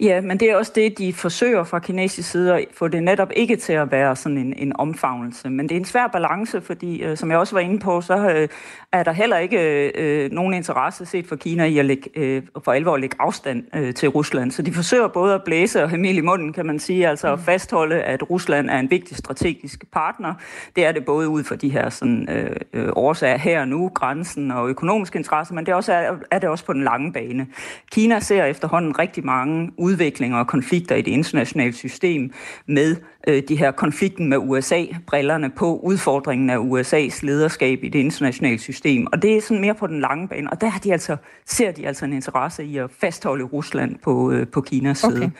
Ja, 0.00 0.20
men 0.20 0.40
det 0.40 0.50
er 0.50 0.56
også 0.56 0.72
det, 0.74 0.98
de 0.98 1.12
forsøger 1.12 1.64
fra 1.64 1.78
kinesisk 1.78 2.30
side 2.30 2.54
at 2.54 2.64
få 2.74 2.88
det 2.88 3.02
netop 3.02 3.30
ikke 3.36 3.56
til 3.56 3.72
at 3.72 3.92
være 3.92 4.16
sådan 4.16 4.38
en, 4.38 4.54
en 4.56 4.76
omfavnelse. 4.76 5.50
Men 5.50 5.68
det 5.68 5.74
er 5.74 5.80
en 5.80 5.84
svær 5.84 6.06
balance, 6.06 6.60
fordi 6.60 7.02
øh, 7.02 7.16
som 7.16 7.30
jeg 7.30 7.38
også 7.38 7.54
var 7.54 7.60
inde 7.60 7.78
på, 7.78 8.00
så 8.00 8.30
øh, 8.30 8.48
er 8.92 9.02
der 9.02 9.12
heller 9.12 9.38
ikke 9.38 9.90
øh, 9.90 10.32
nogen 10.32 10.54
interesse 10.54 11.06
set 11.06 11.26
for 11.26 11.36
Kina 11.36 11.64
i 11.64 11.78
at 11.78 11.84
lægge, 11.84 12.10
øh, 12.16 12.42
for 12.64 12.72
alvor 12.72 12.94
at 12.94 13.00
lægge 13.00 13.16
afstand 13.18 13.64
øh, 13.76 13.94
til 13.94 14.08
Rusland. 14.08 14.50
Så 14.50 14.62
de 14.62 14.72
forsøger 14.72 15.08
både 15.08 15.34
at 15.34 15.42
blæse 15.44 15.82
og 15.82 15.90
have 15.90 16.10
i 16.10 16.20
munden, 16.20 16.52
kan 16.52 16.66
man 16.66 16.78
sige, 16.78 17.08
altså 17.08 17.32
at 17.32 17.38
mm. 17.38 17.44
fastholde, 17.44 18.02
at 18.02 18.30
Rusland 18.30 18.70
er 18.70 18.78
en 18.78 18.90
vigtig 18.90 19.16
strategisk 19.16 19.84
partner. 19.92 20.34
Det 20.76 20.86
er 20.86 20.92
det 20.92 21.04
både 21.04 21.28
ud 21.28 21.44
for 21.44 21.54
de 21.54 21.68
her 21.68 21.90
sådan, 21.90 22.28
øh, 22.30 22.56
øh, 22.72 22.88
årsager 22.92 23.36
her 23.36 23.60
og 23.60 23.68
nu, 23.68 23.90
grænsen 23.94 24.50
og 24.50 24.68
økonomiske 24.68 25.16
interesser, 25.16 25.54
men 25.54 25.66
det 25.66 25.72
er, 25.72 25.76
også, 25.76 25.92
er, 25.92 26.12
er 26.30 26.38
det 26.38 26.48
også 26.48 26.64
på 26.64 26.72
den 26.72 26.84
lange 26.84 27.12
bane. 27.12 27.46
Kina 27.92 28.20
ser 28.20 28.44
efterhånden 28.44 28.98
rigtig 28.98 29.24
mange 29.24 29.55
udviklinger 29.76 30.38
og 30.38 30.46
konflikter 30.46 30.94
i 30.96 31.02
det 31.02 31.10
internationale 31.10 31.72
system 31.72 32.32
med 32.66 32.96
øh, 33.26 33.42
de 33.48 33.56
her 33.56 33.70
konflikten 33.70 34.28
med 34.28 34.36
USA, 34.36 34.84
brillerne 35.06 35.50
på 35.50 35.78
udfordringen 35.78 36.50
af 36.50 36.56
USA's 36.56 37.18
lederskab 37.26 37.84
i 37.84 37.88
det 37.88 37.98
internationale 37.98 38.58
system. 38.58 39.06
Og 39.12 39.22
det 39.22 39.36
er 39.36 39.40
sådan 39.40 39.60
mere 39.60 39.74
på 39.74 39.86
den 39.86 40.00
lange 40.00 40.28
bane. 40.28 40.50
Og 40.50 40.60
der 40.60 40.66
har 40.66 40.78
de 40.78 40.92
altså, 40.92 41.16
ser 41.46 41.72
de 41.72 41.86
altså 41.86 42.04
en 42.04 42.12
interesse 42.12 42.64
i 42.64 42.76
at 42.76 42.90
fastholde 43.00 43.44
Rusland 43.44 43.96
på, 44.04 44.30
øh, 44.30 44.46
på 44.46 44.60
Kinas 44.60 45.04
okay. 45.04 45.16
side. 45.16 45.30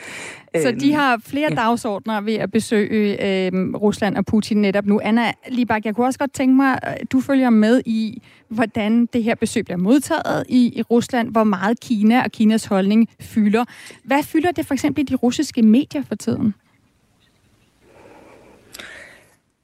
Så 0.63 0.71
de 0.71 0.87
øhm, 0.87 0.95
har 0.95 1.21
flere 1.27 1.49
ja. 1.51 1.57
dagsordner 1.57 2.21
ved 2.21 2.35
at 2.35 2.51
besøge 2.51 3.47
øh, 3.47 3.75
Rusland 3.75 4.17
og 4.17 4.27
Putin 4.27 4.57
netop 4.57 4.87
nu. 4.87 5.01
Anna 5.03 5.33
Libak, 5.49 5.85
jeg 5.85 5.95
kunne 5.95 6.07
også 6.07 6.19
godt 6.19 6.33
tænke 6.33 6.57
mig, 6.57 6.79
at 6.83 7.13
du 7.13 7.21
følger 7.21 7.51
med 7.51 7.83
i, 7.87 8.23
hvordan 8.49 9.07
det 9.07 9.23
her 9.23 9.35
besøg 9.35 9.65
bliver 9.65 9.79
modtaget 9.79 10.45
i, 10.49 10.73
i 10.79 10.83
Rusland, 10.83 11.31
hvor 11.31 11.45
meget 11.45 11.81
Kina 11.81 12.25
og 12.25 12.31
Kinas 12.31 12.65
holdning 12.65 13.09
fylder. 13.21 13.65
Hvad 14.05 14.23
fylder 14.23 14.51
det 14.51 14.67
for 14.67 14.75
eksempel 14.75 15.03
i 15.03 15.05
de 15.05 15.15
russiske 15.15 15.63
medier 15.63 16.03
for 16.09 16.15
tiden? 16.15 16.55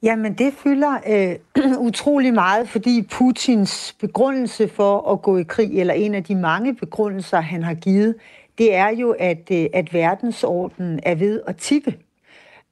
Jamen, 0.03 0.35
det 0.35 0.53
fylder 0.53 0.99
øh, 1.07 1.37
utrolig 1.89 2.35
meget, 2.35 2.69
fordi 2.69 3.03
Putins 3.03 3.97
begrundelse 4.01 4.69
for 4.69 5.13
at 5.13 5.23
gå 5.23 5.37
i 5.37 5.43
krig, 5.43 5.81
eller 5.81 5.95
en 5.95 6.15
af 6.15 6.25
de 6.25 6.35
mange 6.35 6.75
begrundelser, 6.75 7.41
han 7.41 7.63
har 7.63 7.75
givet, 7.75 8.15
det 8.59 8.75
er 8.75 8.89
jo, 8.89 9.15
at, 9.19 9.51
øh, 9.53 9.67
at 9.73 9.95
verdensordenen 9.95 11.01
er 11.03 11.15
ved 11.15 11.41
at 11.47 11.57
tippe. 11.57 11.95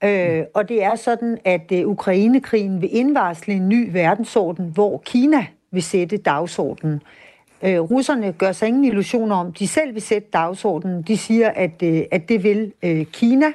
Øh, 0.04 0.44
og 0.54 0.68
det 0.68 0.84
er 0.84 0.94
sådan, 0.94 1.38
at 1.44 1.72
øh, 1.72 1.88
Ukrainekrigen 1.88 2.80
vil 2.80 2.96
indvarsle 2.96 3.54
en 3.54 3.68
ny 3.68 3.92
verdensorden, 3.92 4.70
hvor 4.74 5.02
Kina 5.04 5.46
vil 5.70 5.82
sætte 5.82 6.16
dagsordenen. 6.16 7.02
Øh, 7.62 7.80
russerne 7.80 8.32
gør 8.32 8.52
sig 8.52 8.68
ingen 8.68 8.84
illusioner 8.84 9.36
om, 9.36 9.52
de 9.52 9.68
selv 9.68 9.94
vil 9.94 10.02
sætte 10.02 10.28
dagsordenen. 10.32 11.02
De 11.02 11.16
siger, 11.16 11.50
at, 11.50 11.82
øh, 11.82 12.02
at 12.10 12.28
det 12.28 12.44
vil 12.44 12.72
øh, 12.82 13.06
Kina, 13.06 13.46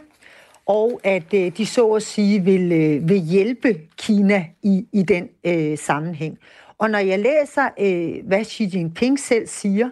og 0.65 1.01
at 1.03 1.33
øh, 1.33 1.57
de 1.57 1.65
så 1.65 1.87
at 1.87 2.03
sige 2.03 2.43
vil, 2.43 2.71
øh, 2.71 3.09
vil 3.09 3.19
hjælpe 3.19 3.79
Kina 3.97 4.45
i, 4.63 4.85
i 4.93 5.03
den 5.03 5.29
øh, 5.43 5.77
sammenhæng. 5.77 6.37
Og 6.77 6.89
når 6.89 6.99
jeg 6.99 7.19
læser, 7.19 7.69
øh, 7.79 8.27
hvad 8.27 8.43
Xi 8.43 8.69
Jinping 8.73 9.19
selv 9.19 9.47
siger, 9.47 9.89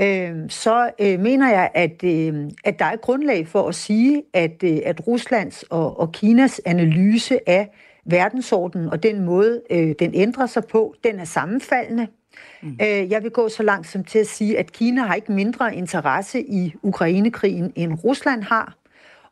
øh, 0.00 0.36
så 0.48 0.90
øh, 1.00 1.20
mener 1.20 1.50
jeg, 1.50 1.70
at, 1.74 2.04
øh, 2.04 2.50
at 2.64 2.78
der 2.78 2.84
er 2.84 2.96
grundlag 2.96 3.48
for 3.48 3.68
at 3.68 3.74
sige, 3.74 4.22
at, 4.32 4.62
øh, 4.64 4.78
at 4.84 5.06
Ruslands 5.06 5.62
og, 5.62 6.00
og 6.00 6.12
Kinas 6.12 6.60
analyse 6.64 7.48
af 7.48 7.68
verdensordenen 8.04 8.88
og 8.88 9.02
den 9.02 9.24
måde, 9.24 9.62
øh, 9.70 9.94
den 9.98 10.14
ændrer 10.14 10.46
sig 10.46 10.64
på, 10.64 10.94
den 11.04 11.18
er 11.18 11.24
sammenfaldende. 11.24 12.06
Mm. 12.62 12.78
Øh, 12.82 13.10
jeg 13.10 13.22
vil 13.22 13.30
gå 13.30 13.48
så 13.48 13.62
langt 13.62 13.88
som 13.88 14.04
til 14.04 14.18
at 14.18 14.26
sige, 14.26 14.58
at 14.58 14.72
Kina 14.72 15.02
har 15.02 15.14
ikke 15.14 15.32
mindre 15.32 15.74
interesse 15.74 16.42
i 16.42 16.74
Ukrainekrigen, 16.82 17.72
end 17.76 17.94
Rusland 18.04 18.42
har. 18.42 18.79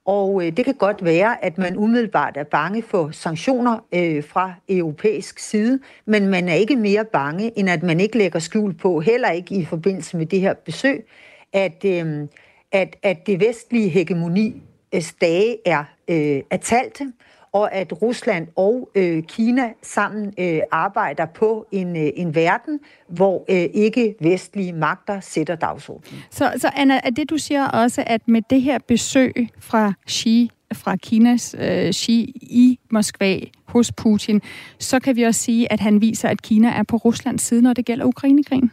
Og 0.08 0.46
øh, 0.46 0.56
det 0.56 0.64
kan 0.64 0.74
godt 0.74 1.04
være, 1.04 1.44
at 1.44 1.58
man 1.58 1.76
umiddelbart 1.76 2.36
er 2.36 2.44
bange 2.44 2.82
for 2.82 3.10
sanktioner 3.10 3.78
øh, 3.92 4.24
fra 4.24 4.52
europæisk 4.68 5.38
side, 5.38 5.80
men 6.06 6.28
man 6.28 6.48
er 6.48 6.54
ikke 6.54 6.76
mere 6.76 7.04
bange, 7.04 7.58
end 7.58 7.70
at 7.70 7.82
man 7.82 8.00
ikke 8.00 8.18
lægger 8.18 8.38
skjul 8.38 8.74
på, 8.74 9.00
heller 9.00 9.30
ikke 9.30 9.54
i 9.54 9.64
forbindelse 9.64 10.16
med 10.16 10.26
det 10.26 10.40
her 10.40 10.54
besøg, 10.54 11.06
at, 11.52 11.84
øh, 11.84 12.28
at, 12.72 12.96
at 13.02 13.26
det 13.26 13.40
vestlige 13.40 13.88
hegemoni 13.88 14.62
øh, 14.94 15.02
dage 15.20 15.56
er, 15.66 15.84
øh, 16.08 16.42
er 16.50 16.56
talte, 16.56 17.12
og 17.52 17.74
at 17.74 18.02
Rusland 18.02 18.48
og 18.56 18.90
øh, 18.94 19.22
Kina 19.22 19.72
sammen 19.82 20.34
øh, 20.38 20.60
arbejder 20.70 21.26
på 21.26 21.66
en, 21.72 21.96
øh, 21.96 22.10
en 22.16 22.34
verden, 22.34 22.80
hvor 23.08 23.44
øh, 23.48 23.68
ikke 23.74 24.14
vestlige 24.20 24.72
magter 24.72 25.20
sætter 25.20 25.54
dagsordenen. 25.54 26.20
Så, 26.30 26.52
så 26.56 26.70
Anna, 26.76 27.00
er 27.04 27.10
det 27.10 27.30
du 27.30 27.38
siger 27.38 27.66
også, 27.66 28.04
at 28.06 28.28
med 28.28 28.42
det 28.50 28.62
her 28.62 28.78
besøg 28.78 29.48
fra 29.58 29.92
Xi 30.08 30.50
fra 30.72 30.96
Kinas 30.96 31.56
øh, 31.58 31.92
Xi 31.92 32.32
i 32.42 32.78
Moskva 32.90 33.38
hos 33.64 33.92
Putin, 33.92 34.42
så 34.78 35.00
kan 35.00 35.16
vi 35.16 35.22
også 35.22 35.40
sige, 35.40 35.72
at 35.72 35.80
han 35.80 36.00
viser, 36.00 36.28
at 36.28 36.42
Kina 36.42 36.68
er 36.68 36.82
på 36.82 36.96
Ruslands 36.96 37.42
side, 37.42 37.62
når 37.62 37.72
det 37.72 37.84
gælder 37.84 38.04
Ukrainekrigen? 38.04 38.70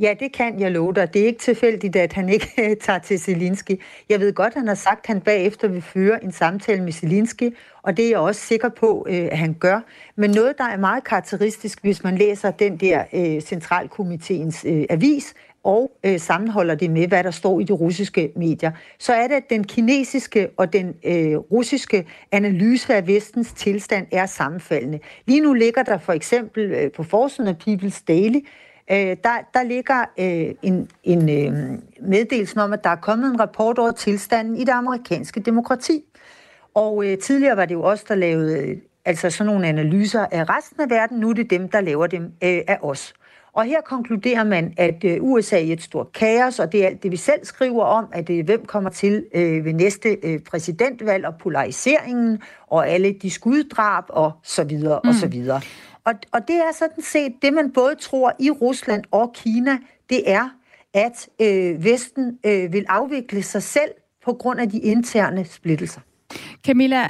Ja, 0.00 0.14
det 0.20 0.32
kan 0.32 0.60
jeg 0.60 0.70
love 0.72 0.92
dig. 0.92 1.14
Det 1.14 1.22
er 1.22 1.26
ikke 1.26 1.38
tilfældigt, 1.38 1.96
at 1.96 2.12
han 2.12 2.28
ikke 2.28 2.48
øh, 2.58 2.76
tager 2.76 2.98
til 2.98 3.20
Zelinski. 3.20 3.80
Jeg 4.08 4.20
ved 4.20 4.32
godt, 4.32 4.48
at 4.48 4.54
han 4.54 4.68
har 4.68 4.74
sagt, 4.74 5.00
at 5.00 5.06
han 5.06 5.20
bagefter 5.20 5.68
vil 5.68 5.82
føre 5.82 6.24
en 6.24 6.32
samtale 6.32 6.82
med 6.82 6.92
Zelinski, 6.92 7.50
og 7.82 7.96
det 7.96 8.04
er 8.04 8.08
jeg 8.08 8.18
også 8.18 8.40
sikker 8.40 8.68
på, 8.68 9.06
øh, 9.08 9.28
at 9.30 9.38
han 9.38 9.54
gør. 9.54 9.80
Men 10.16 10.30
noget, 10.30 10.58
der 10.58 10.64
er 10.64 10.76
meget 10.76 11.04
karakteristisk, 11.04 11.80
hvis 11.80 12.04
man 12.04 12.18
læser 12.18 12.50
den 12.50 12.76
der 12.76 13.04
øh, 13.12 13.40
centralkomiteens 13.40 14.66
avis, 14.90 15.34
og 15.64 15.90
øh, 16.06 16.20
sammenholder 16.20 16.74
det 16.74 16.90
med, 16.90 17.08
hvad 17.08 17.24
der 17.24 17.30
står 17.30 17.60
i 17.60 17.64
de 17.64 17.72
russiske 17.72 18.32
medier, 18.36 18.72
så 18.98 19.12
er 19.12 19.26
det, 19.26 19.34
at 19.34 19.50
den 19.50 19.64
kinesiske 19.64 20.48
og 20.56 20.72
den 20.72 20.94
øh, 21.04 21.36
russiske 21.36 22.06
analyse 22.32 22.94
af 22.94 23.06
vestens 23.06 23.52
tilstand 23.52 24.06
er 24.12 24.26
sammenfaldende. 24.26 24.98
Lige 25.26 25.40
nu 25.40 25.52
ligger 25.52 25.82
der 25.82 25.98
for 25.98 26.12
eksempel 26.12 26.62
øh, 26.72 26.92
på 26.92 27.02
forsiden 27.02 27.48
af 27.48 27.56
People's 27.68 28.04
Daily, 28.08 28.40
øh, 28.90 29.16
der, 29.24 29.36
der 29.54 29.62
ligger 29.62 30.04
øh, 30.18 30.54
en, 30.62 30.90
en 31.04 31.28
øh, 31.28 31.78
meddelelse 32.00 32.60
om, 32.60 32.72
at 32.72 32.84
der 32.84 32.90
er 32.90 32.96
kommet 32.96 33.30
en 33.30 33.40
rapport 33.40 33.78
over 33.78 33.92
tilstanden 33.92 34.56
i 34.56 34.60
det 34.60 34.72
amerikanske 34.72 35.40
demokrati. 35.40 36.04
Og 36.74 37.04
øh, 37.06 37.18
tidligere 37.18 37.56
var 37.56 37.64
det 37.64 37.74
jo 37.74 37.82
os, 37.82 38.04
der 38.04 38.14
lavede 38.14 38.58
øh, 38.58 38.76
altså 39.04 39.30
sådan 39.30 39.52
nogle 39.52 39.66
analyser 39.66 40.26
af 40.30 40.44
resten 40.48 40.80
af 40.80 40.90
verden. 40.90 41.20
Nu 41.20 41.30
er 41.30 41.34
det 41.34 41.50
dem, 41.50 41.68
der 41.68 41.80
laver 41.80 42.06
dem 42.06 42.24
øh, 42.24 42.60
af 42.68 42.78
os. 42.82 43.14
Og 43.52 43.64
her 43.64 43.80
konkluderer 43.80 44.44
man, 44.44 44.74
at 44.76 45.04
øh, 45.04 45.18
USA 45.20 45.56
er 45.56 45.72
et 45.72 45.82
stort 45.82 46.12
kaos, 46.12 46.58
og 46.58 46.72
det 46.72 46.82
er 46.82 46.86
alt 46.86 47.02
det, 47.02 47.10
vi 47.10 47.16
selv 47.16 47.44
skriver 47.44 47.84
om, 47.84 48.06
at 48.12 48.30
øh, 48.30 48.44
hvem 48.44 48.64
kommer 48.66 48.90
til 48.90 49.24
øh, 49.34 49.64
ved 49.64 49.72
næste 49.72 50.16
øh, 50.22 50.38
præsidentvalg 50.38 51.26
og 51.26 51.34
polariseringen, 51.40 52.42
og 52.66 52.88
alle 52.88 53.14
de 53.22 53.30
skuddrab 53.30 54.04
og 54.08 54.32
så 54.42 54.64
videre 54.64 55.00
mm. 55.04 55.08
og 55.08 55.14
så 55.14 55.26
videre. 55.26 55.60
Og, 56.10 56.16
og 56.32 56.48
det 56.48 56.56
er 56.56 56.72
sådan 56.78 57.02
set 57.02 57.32
det, 57.42 57.52
man 57.52 57.72
både 57.72 57.94
tror 57.94 58.32
i 58.38 58.50
Rusland 58.50 59.04
og 59.10 59.32
Kina, 59.34 59.78
det 60.10 60.30
er, 60.30 60.48
at 60.94 61.28
øh, 61.40 61.84
Vesten 61.84 62.38
øh, 62.46 62.72
vil 62.72 62.84
afvikle 62.88 63.42
sig 63.42 63.62
selv 63.62 63.90
på 64.24 64.32
grund 64.32 64.60
af 64.60 64.68
de 64.70 64.78
interne 64.78 65.44
splittelser. 65.44 66.00
Camilla, 66.66 67.08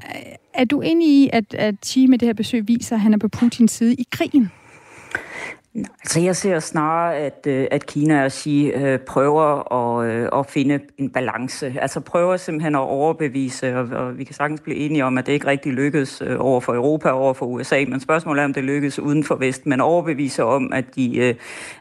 er 0.55 0.65
du 0.65 0.81
enig 0.81 1.09
i, 1.09 1.31
at, 1.33 1.55
at 1.55 1.75
Xi 1.87 2.07
med 2.07 2.19
det 2.19 2.29
her 2.29 2.35
besøg 2.35 2.69
viser, 2.69 2.97
at 2.97 3.01
han 3.01 3.15
er 3.15 3.19
på 3.19 3.29
Putins 3.29 3.73
side 3.73 3.95
i 3.95 4.05
krigen? 4.11 4.51
Altså 5.75 6.21
jeg 6.21 6.37
ser 6.37 6.61
snarere, 6.61 7.17
at, 7.17 7.47
øh, 7.47 7.67
at 7.71 7.87
Kina 7.87 8.25
og 8.25 8.33
Xi 8.33 8.71
øh, 8.71 8.99
prøver 8.99 9.73
at, 9.73 10.11
øh, 10.11 10.29
at 10.39 10.47
finde 10.47 10.81
en 10.99 11.11
balance. 11.11 11.75
Altså 11.81 12.01
prøver 12.01 12.37
simpelthen 12.37 12.75
at 12.75 12.81
overbevise, 12.81 13.77
og, 13.77 13.89
og 13.93 14.19
vi 14.19 14.25
kan 14.25 14.35
sagtens 14.35 14.61
blive 14.61 14.77
enige 14.77 15.05
om, 15.05 15.19
at 15.19 15.27
det 15.27 15.33
ikke 15.33 15.47
rigtig 15.47 15.73
lykkes 15.73 16.23
over 16.39 16.61
for 16.61 16.75
Europa 16.75 17.11
og 17.11 17.19
over 17.19 17.35
for 17.35 17.47
USA, 17.47 17.85
men 17.89 18.01
spørgsmålet 18.01 18.41
er, 18.41 18.45
om 18.45 18.55
det 18.55 18.65
lykkes 18.65 18.99
uden 18.99 19.25
for 19.25 19.35
Vest, 19.35 19.67
men 19.67 19.81
overbevise 19.81 20.45
om, 20.45 20.73
at 20.73 20.85
de, 20.97 21.35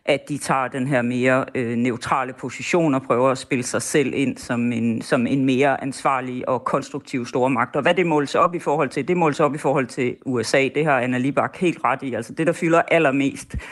at 0.06 0.30
de 0.30 0.38
tager 0.38 0.68
den 0.68 0.88
her 0.88 1.02
mere 1.02 1.46
neutrale 1.76 2.34
position 2.34 2.96
og 2.96 3.02
prøver 3.02 3.32
at 3.32 3.38
spille 3.38 3.64
sig 3.64 3.82
selv 3.82 4.14
ind 4.16 4.38
som 4.38 4.72
en, 4.72 5.02
som 5.02 5.28
en 5.28 5.46
mere 5.46 5.84
ansvarlig 5.84 6.50
og 6.50 6.64
konstruktiv 6.64 7.26
stormagt. 7.26 7.76
Og 7.76 7.82
hvad 7.82 7.94
det 7.94 8.06
måles 8.06 8.36
op 8.36 8.56
i 8.56 8.60
forhold 8.60 8.90
til, 8.90 9.08
det 9.08 9.18
måles 9.18 9.40
op 9.40 9.56
i 9.56 9.58
forhold 9.58 9.88
til 9.88 10.16
USA. 10.26 10.70
Det 10.76 10.86
har 10.86 11.00
Anna 11.00 11.18
Libak 11.18 11.58
helt 11.58 11.80
ret 11.84 12.04
i. 12.04 12.14
Altså 12.14 12.34
det, 12.34 12.48
der 12.48 12.54
fylder 12.54 12.82
allermest 12.82 13.56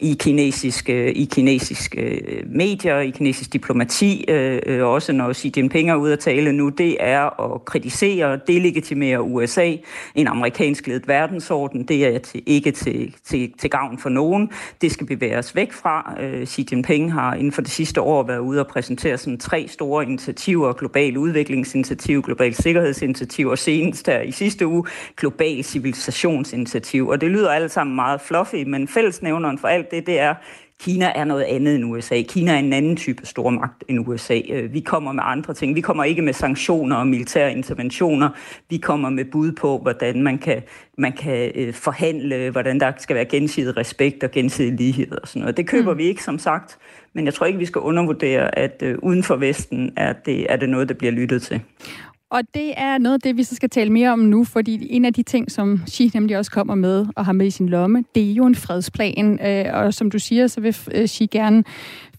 i 0.00 0.16
kinesiske, 0.20 0.92
øh, 0.92 1.12
i 1.14 1.24
kinesiske 1.24 2.00
øh, 2.00 2.42
medier, 2.46 2.98
i 2.98 3.10
kinesisk 3.10 3.52
diplomati, 3.52 4.24
øh, 4.28 4.60
øh 4.66 4.86
også 4.86 5.12
når 5.12 5.32
Xi 5.32 5.52
Jinping 5.56 5.90
er 5.90 5.94
ude 5.94 6.12
at 6.12 6.18
tale 6.18 6.52
nu, 6.52 6.68
det 6.68 6.96
er 7.00 7.54
at 7.54 7.64
kritisere 7.64 8.26
og 8.26 8.48
delegitimere 8.48 9.22
USA, 9.22 9.76
en 10.14 10.26
amerikansk 10.26 10.86
ledet 10.86 11.08
verdensorden, 11.08 11.82
det 11.82 12.06
er 12.06 12.18
til, 12.18 12.42
ikke 12.46 12.70
til, 12.70 13.14
til, 13.24 13.52
til 13.58 13.70
gavn 13.70 13.98
for 13.98 14.08
nogen. 14.08 14.50
Det 14.80 14.92
skal 14.92 15.06
bevæges 15.06 15.56
væk 15.56 15.72
fra. 15.72 16.14
Øh, 16.20 16.46
Xi 16.46 16.66
Jinping 16.72 17.12
har 17.12 17.34
inden 17.34 17.52
for 17.52 17.62
det 17.62 17.70
sidste 17.70 18.00
år 18.00 18.22
været 18.22 18.38
ude 18.38 18.60
og 18.60 18.66
præsentere 18.66 19.18
sådan 19.18 19.38
tre 19.38 19.68
store 19.68 20.04
initiativer, 20.04 20.72
global 20.72 21.16
udviklingsinitiativ, 21.16 22.22
global 22.22 22.54
sikkerhedsinitiativ 22.54 23.48
og 23.48 23.58
senest 23.58 24.06
her 24.06 24.20
i 24.20 24.30
sidste 24.32 24.66
uge, 24.66 24.84
global 25.16 25.64
civilisationsinitiativ. 25.64 27.08
Og 27.08 27.20
det 27.20 27.30
lyder 27.30 27.50
alle 27.50 27.68
sammen 27.68 27.96
meget 27.96 28.20
fluffy, 28.20 28.64
men 28.66 28.88
fællesnævneren 28.88 29.58
for 29.58 29.68
alt 29.68 29.89
det, 29.90 30.06
det 30.06 30.20
er, 30.20 30.34
Kina 30.80 31.12
er 31.14 31.24
noget 31.24 31.42
andet 31.42 31.74
end 31.74 31.84
USA. 31.84 32.22
Kina 32.22 32.52
er 32.52 32.58
en 32.58 32.72
anden 32.72 32.96
type 32.96 33.26
stormagt 33.26 33.84
end 33.88 34.08
USA. 34.08 34.40
Øh, 34.50 34.72
vi 34.72 34.80
kommer 34.80 35.12
med 35.12 35.22
andre 35.26 35.54
ting. 35.54 35.74
Vi 35.74 35.80
kommer 35.80 36.04
ikke 36.04 36.22
med 36.22 36.32
sanktioner 36.32 36.96
og 36.96 37.06
militære 37.06 37.52
interventioner. 37.52 38.28
Vi 38.70 38.76
kommer 38.76 39.10
med 39.10 39.24
bud 39.24 39.52
på, 39.52 39.78
hvordan 39.78 40.22
man 40.22 40.38
kan, 40.38 40.62
man 40.98 41.12
kan 41.12 41.52
øh, 41.54 41.74
forhandle, 41.74 42.50
hvordan 42.50 42.80
der 42.80 42.92
skal 42.98 43.16
være 43.16 43.24
gensidig 43.24 43.76
respekt 43.76 44.24
og 44.24 44.30
gensidig 44.30 44.72
lighed 44.72 45.12
og 45.12 45.28
sådan 45.28 45.40
noget. 45.40 45.56
Det 45.56 45.66
køber 45.66 45.92
mm. 45.92 45.98
vi 45.98 46.04
ikke, 46.04 46.22
som 46.22 46.38
sagt. 46.38 46.78
Men 47.12 47.24
jeg 47.24 47.34
tror 47.34 47.46
ikke, 47.46 47.58
vi 47.58 47.66
skal 47.66 47.80
undervurdere, 47.80 48.58
at 48.58 48.82
uh, 48.86 48.94
uden 49.02 49.22
for 49.22 49.36
Vesten 49.36 49.92
er 49.96 50.12
det, 50.12 50.52
er 50.52 50.56
det 50.56 50.68
noget, 50.68 50.88
der 50.88 50.94
bliver 50.94 51.12
lyttet 51.12 51.42
til. 51.42 51.60
Og 52.30 52.42
det 52.54 52.72
er 52.76 52.98
noget 52.98 53.14
af 53.14 53.20
det, 53.20 53.36
vi 53.36 53.42
så 53.42 53.54
skal 53.54 53.70
tale 53.70 53.92
mere 53.92 54.12
om 54.12 54.18
nu, 54.18 54.44
fordi 54.44 54.86
en 54.90 55.04
af 55.04 55.14
de 55.14 55.22
ting, 55.22 55.50
som 55.50 55.80
Xi 55.90 56.10
nemlig 56.14 56.38
også 56.38 56.50
kommer 56.50 56.74
med 56.74 57.06
og 57.16 57.24
har 57.24 57.32
med 57.32 57.46
i 57.46 57.50
sin 57.50 57.68
lomme, 57.68 58.04
det 58.14 58.30
er 58.30 58.34
jo 58.34 58.46
en 58.46 58.54
fredsplan. 58.54 59.46
Øh, 59.46 59.64
og 59.72 59.94
som 59.94 60.10
du 60.10 60.18
siger, 60.18 60.46
så 60.46 60.60
vil 60.60 60.76
øh, 60.94 61.08
Xi 61.08 61.26
gerne 61.26 61.64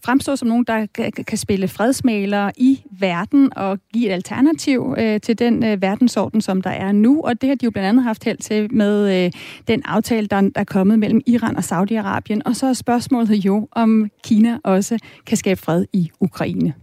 fremstå 0.04 0.36
som 0.36 0.48
nogen, 0.48 0.64
der 0.64 0.86
kan 1.26 1.38
spille 1.38 1.68
fredsmalere 1.68 2.52
i 2.56 2.82
verden 2.98 3.52
og 3.56 3.78
give 3.92 4.06
et 4.06 4.12
alternativ 4.12 4.94
øh, 4.98 5.20
til 5.20 5.38
den 5.38 5.64
øh, 5.64 5.82
verdensorden, 5.82 6.40
som 6.40 6.62
der 6.62 6.70
er 6.70 6.92
nu. 6.92 7.20
Og 7.20 7.40
det 7.40 7.48
har 7.48 7.56
de 7.56 7.64
jo 7.64 7.70
blandt 7.70 7.88
andet 7.88 8.04
haft 8.04 8.24
held 8.24 8.38
til 8.38 8.74
med 8.74 9.24
øh, 9.24 9.32
den 9.68 9.82
aftale, 9.84 10.26
der, 10.26 10.40
der 10.40 10.50
er 10.54 10.64
kommet 10.64 10.98
mellem 10.98 11.20
Iran 11.26 11.56
og 11.56 11.62
Saudi-Arabien. 11.62 12.40
Og 12.44 12.56
så 12.56 12.66
er 12.66 12.72
spørgsmålet 12.72 13.44
jo, 13.44 13.68
om 13.72 14.10
Kina 14.24 14.58
også 14.64 14.98
kan 15.26 15.36
skabe 15.36 15.60
fred 15.60 15.84
i 15.92 16.10
Ukraine. 16.20 16.74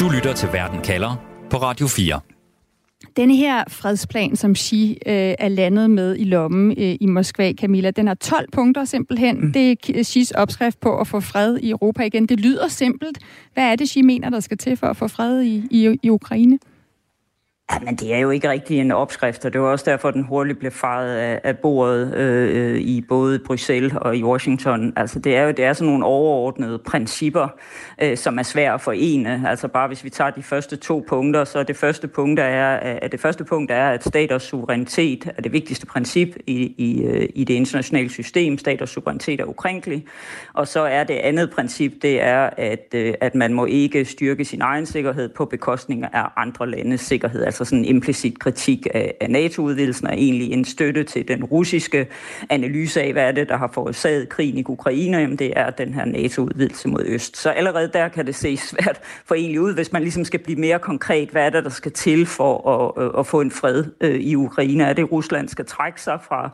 Du 0.00 0.08
lytter 0.08 0.32
til 0.34 0.48
Verden 0.52 0.80
kalder 0.80 1.27
på 1.50 1.56
Radio 1.56 1.86
4. 1.86 2.20
Denne 3.16 3.36
her 3.36 3.64
fredsplan, 3.68 4.36
som 4.36 4.54
Xi 4.54 4.98
øh, 5.06 5.34
er 5.38 5.48
landet 5.48 5.90
med 5.90 6.16
i 6.18 6.24
lommen 6.24 6.70
øh, 6.70 6.96
i 7.00 7.06
Moskva, 7.06 7.52
Camilla, 7.52 7.90
den 7.90 8.06
har 8.06 8.14
12 8.14 8.50
punkter 8.52 8.84
simpelthen. 8.84 9.40
Mm. 9.40 9.52
Det 9.52 9.70
er 9.70 10.04
Xis 10.04 10.30
opskrift 10.30 10.80
på 10.80 10.98
at 10.98 11.06
få 11.06 11.20
fred 11.20 11.58
i 11.58 11.70
Europa 11.70 12.02
igen. 12.02 12.26
Det 12.26 12.40
lyder 12.40 12.68
simpelt. 12.68 13.18
Hvad 13.54 13.64
er 13.64 13.76
det, 13.76 13.88
Xi 13.88 14.02
mener, 14.02 14.30
der 14.30 14.40
skal 14.40 14.58
til 14.58 14.76
for 14.76 14.86
at 14.86 14.96
få 14.96 15.08
fred 15.08 15.42
i, 15.42 15.62
i, 15.70 15.98
i 16.02 16.10
Ukraine? 16.10 16.58
Men 17.84 17.96
det 17.96 18.14
er 18.14 18.18
jo 18.18 18.30
ikke 18.30 18.50
rigtig 18.50 18.78
en 18.78 18.92
opskrift, 18.92 19.44
og 19.44 19.52
det 19.52 19.60
var 19.60 19.66
også 19.66 19.90
derfor, 19.90 20.10
den 20.10 20.22
hurtigt 20.22 20.58
blev 20.58 20.72
faret 20.72 21.16
af, 21.16 21.40
af 21.44 21.58
bordet 21.58 22.14
øh, 22.14 22.80
i 22.80 23.00
både 23.08 23.38
Bruxelles 23.38 23.92
og 23.96 24.16
i 24.16 24.24
Washington. 24.24 24.92
Altså 24.96 25.18
det 25.18 25.36
er 25.36 25.42
jo 25.42 25.50
det 25.50 25.64
er 25.64 25.72
sådan 25.72 25.88
nogle 25.88 26.04
overordnede 26.04 26.78
principper, 26.78 27.48
øh, 28.02 28.16
som 28.16 28.38
er 28.38 28.42
svære 28.42 28.74
at 28.74 28.80
forene. 28.80 29.42
Altså 29.48 29.68
bare 29.68 29.88
hvis 29.88 30.04
vi 30.04 30.10
tager 30.10 30.30
de 30.30 30.42
første 30.42 30.76
to 30.76 31.04
punkter, 31.08 31.44
så 31.44 31.62
det 31.62 31.76
første 31.76 32.08
punkt 32.08 32.40
er, 32.40 32.66
at 32.76 33.12
det 33.12 33.20
første 33.20 33.44
punkt 33.44 33.70
er, 33.70 33.90
at 33.90 34.04
staters 34.04 34.42
suverænitet 34.42 35.32
er 35.36 35.42
det 35.42 35.52
vigtigste 35.52 35.86
princip 35.86 36.28
i, 36.46 36.74
i, 36.78 37.02
øh, 37.02 37.28
i 37.34 37.44
det 37.44 37.54
internationale 37.54 38.10
system. 38.10 38.58
Staters 38.58 38.90
suverænitet 38.90 39.40
er 39.40 39.44
ukrænkelig. 39.44 40.06
Og 40.52 40.68
så 40.68 40.80
er 40.80 41.04
det 41.04 41.14
andet 41.14 41.50
princip, 41.50 41.92
det 42.02 42.22
er, 42.22 42.50
at, 42.56 42.94
øh, 42.94 43.14
at 43.20 43.34
man 43.34 43.52
må 43.52 43.64
ikke 43.64 44.04
styrke 44.04 44.44
sin 44.44 44.60
egen 44.60 44.86
sikkerhed 44.86 45.28
på 45.28 45.44
bekostning 45.44 46.04
af 46.04 46.24
andre 46.36 46.70
landes 46.70 47.00
sikkerhed. 47.00 47.44
Altså 47.44 47.57
Altså 47.60 47.70
sådan 47.70 47.84
en 47.84 47.84
implicit 47.84 48.38
kritik 48.38 48.86
af, 48.94 49.14
af 49.20 49.30
NATO-udvidelsen 49.30 50.06
og 50.06 50.14
egentlig 50.14 50.52
en 50.52 50.64
støtte 50.64 51.04
til 51.04 51.28
den 51.28 51.44
russiske 51.44 52.06
analyse 52.50 53.02
af, 53.02 53.12
hvad 53.12 53.22
er 53.22 53.32
det, 53.32 53.48
der 53.48 53.56
har 53.56 53.70
forårsaget 53.72 54.28
krigen 54.28 54.58
i 54.58 54.64
Ukraine. 54.68 55.16
Jamen, 55.16 55.38
det 55.38 55.52
er 55.56 55.70
den 55.70 55.94
her 55.94 56.04
NATO-udvidelse 56.04 56.88
mod 56.88 57.02
øst. 57.06 57.36
Så 57.36 57.50
allerede 57.50 57.90
der 57.92 58.08
kan 58.08 58.26
det 58.26 58.34
se 58.34 58.56
svært 58.56 59.00
for 59.24 59.34
egentlig 59.34 59.60
ud, 59.60 59.74
hvis 59.74 59.92
man 59.92 60.02
ligesom 60.02 60.24
skal 60.24 60.40
blive 60.40 60.58
mere 60.58 60.78
konkret, 60.78 61.28
hvad 61.28 61.46
er 61.46 61.50
det, 61.50 61.64
der 61.64 61.70
skal 61.70 61.92
til 61.92 62.26
for 62.26 62.68
at, 62.68 63.04
at, 63.04 63.10
at 63.18 63.26
få 63.26 63.40
en 63.40 63.50
fred 63.50 63.84
øh, 64.00 64.14
i 64.14 64.34
Ukraine? 64.34 64.84
Er 64.84 64.92
det, 64.92 65.12
Rusland 65.12 65.48
skal 65.48 65.66
trække 65.66 66.02
sig 66.02 66.18
fra 66.28 66.50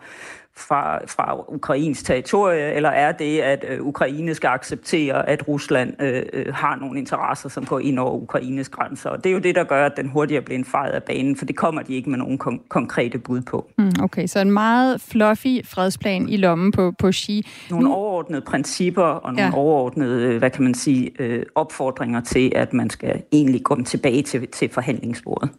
fra, 0.56 0.98
fra 1.06 1.54
Ukrains 1.54 2.02
territorie, 2.02 2.72
eller 2.72 2.88
er 2.88 3.12
det, 3.12 3.40
at 3.40 3.64
øh, 3.68 3.82
Ukraine 3.82 4.34
skal 4.34 4.48
acceptere, 4.48 5.28
at 5.28 5.48
Rusland 5.48 6.02
øh, 6.02 6.22
øh, 6.32 6.54
har 6.54 6.76
nogle 6.76 6.98
interesser, 6.98 7.48
som 7.48 7.64
går 7.64 7.80
ind 7.80 7.98
over 7.98 8.12
Ukraines 8.12 8.68
grænser? 8.68 9.10
Og 9.10 9.24
det 9.24 9.30
er 9.30 9.34
jo 9.34 9.38
det, 9.38 9.54
der 9.54 9.64
gør, 9.64 9.86
at 9.86 9.92
den 9.96 10.08
hurtigere 10.08 10.42
bliver 10.42 10.58
en 10.58 10.64
fejret 10.64 10.92
af 10.92 11.02
banen, 11.02 11.36
for 11.36 11.44
det 11.44 11.56
kommer 11.56 11.82
de 11.82 11.94
ikke 11.94 12.10
med 12.10 12.18
nogen 12.18 12.40
kon- 12.44 12.68
konkrete 12.68 13.18
bud 13.18 13.40
på. 13.40 13.70
Mm, 13.78 13.92
okay, 14.02 14.26
så 14.26 14.40
en 14.40 14.50
meget 14.50 15.00
fluffy 15.00 15.64
fredsplan 15.64 16.28
i 16.28 16.36
lommen 16.36 16.72
på, 16.72 16.92
på 16.98 17.12
Xi. 17.12 17.46
Nogle 17.70 17.94
overordnede 17.94 18.40
principper 18.40 19.02
og 19.02 19.32
nogle 19.32 19.42
ja. 19.42 19.54
overordnede, 19.54 20.22
øh, 20.22 20.38
hvad 20.38 20.50
kan 20.50 20.64
man 20.64 20.74
sige, 20.74 21.10
øh, 21.18 21.42
opfordringer 21.54 22.20
til, 22.20 22.52
at 22.54 22.72
man 22.72 22.90
skal 22.90 23.22
egentlig 23.32 23.62
komme 23.62 23.84
tilbage 23.84 24.22
til, 24.22 24.48
til 24.48 24.68
forhandlingsbordet. 24.68 25.50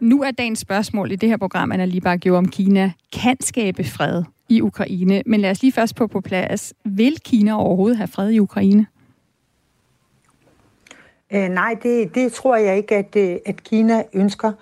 Nu 0.00 0.22
er 0.22 0.30
dagens 0.30 0.58
spørgsmål 0.58 1.12
i 1.12 1.16
det 1.16 1.28
her 1.28 1.36
program, 1.36 1.72
Anna 1.72 1.84
Libak, 1.84 2.26
jo 2.26 2.36
om 2.36 2.48
Kina 2.48 2.92
kan 3.12 3.36
skabe 3.40 3.84
fred 3.84 4.24
i 4.48 4.60
Ukraine. 4.60 5.22
Men 5.26 5.40
lad 5.40 5.50
os 5.50 5.62
lige 5.62 5.72
først 5.72 5.96
på 5.96 6.06
på 6.06 6.20
plads. 6.20 6.74
Vil 6.84 7.16
Kina 7.24 7.56
overhovedet 7.58 7.96
have 7.96 8.08
fred 8.08 8.30
i 8.30 8.38
Ukraine? 8.38 8.86
Øh, 11.32 11.48
nej, 11.48 11.76
det, 11.82 12.14
det 12.14 12.32
tror 12.32 12.56
jeg 12.56 12.76
ikke, 12.76 12.96
at, 12.96 13.16
øh, 13.16 13.36
at 13.46 13.64
Kina 13.64 14.02
ønsker. 14.12 14.52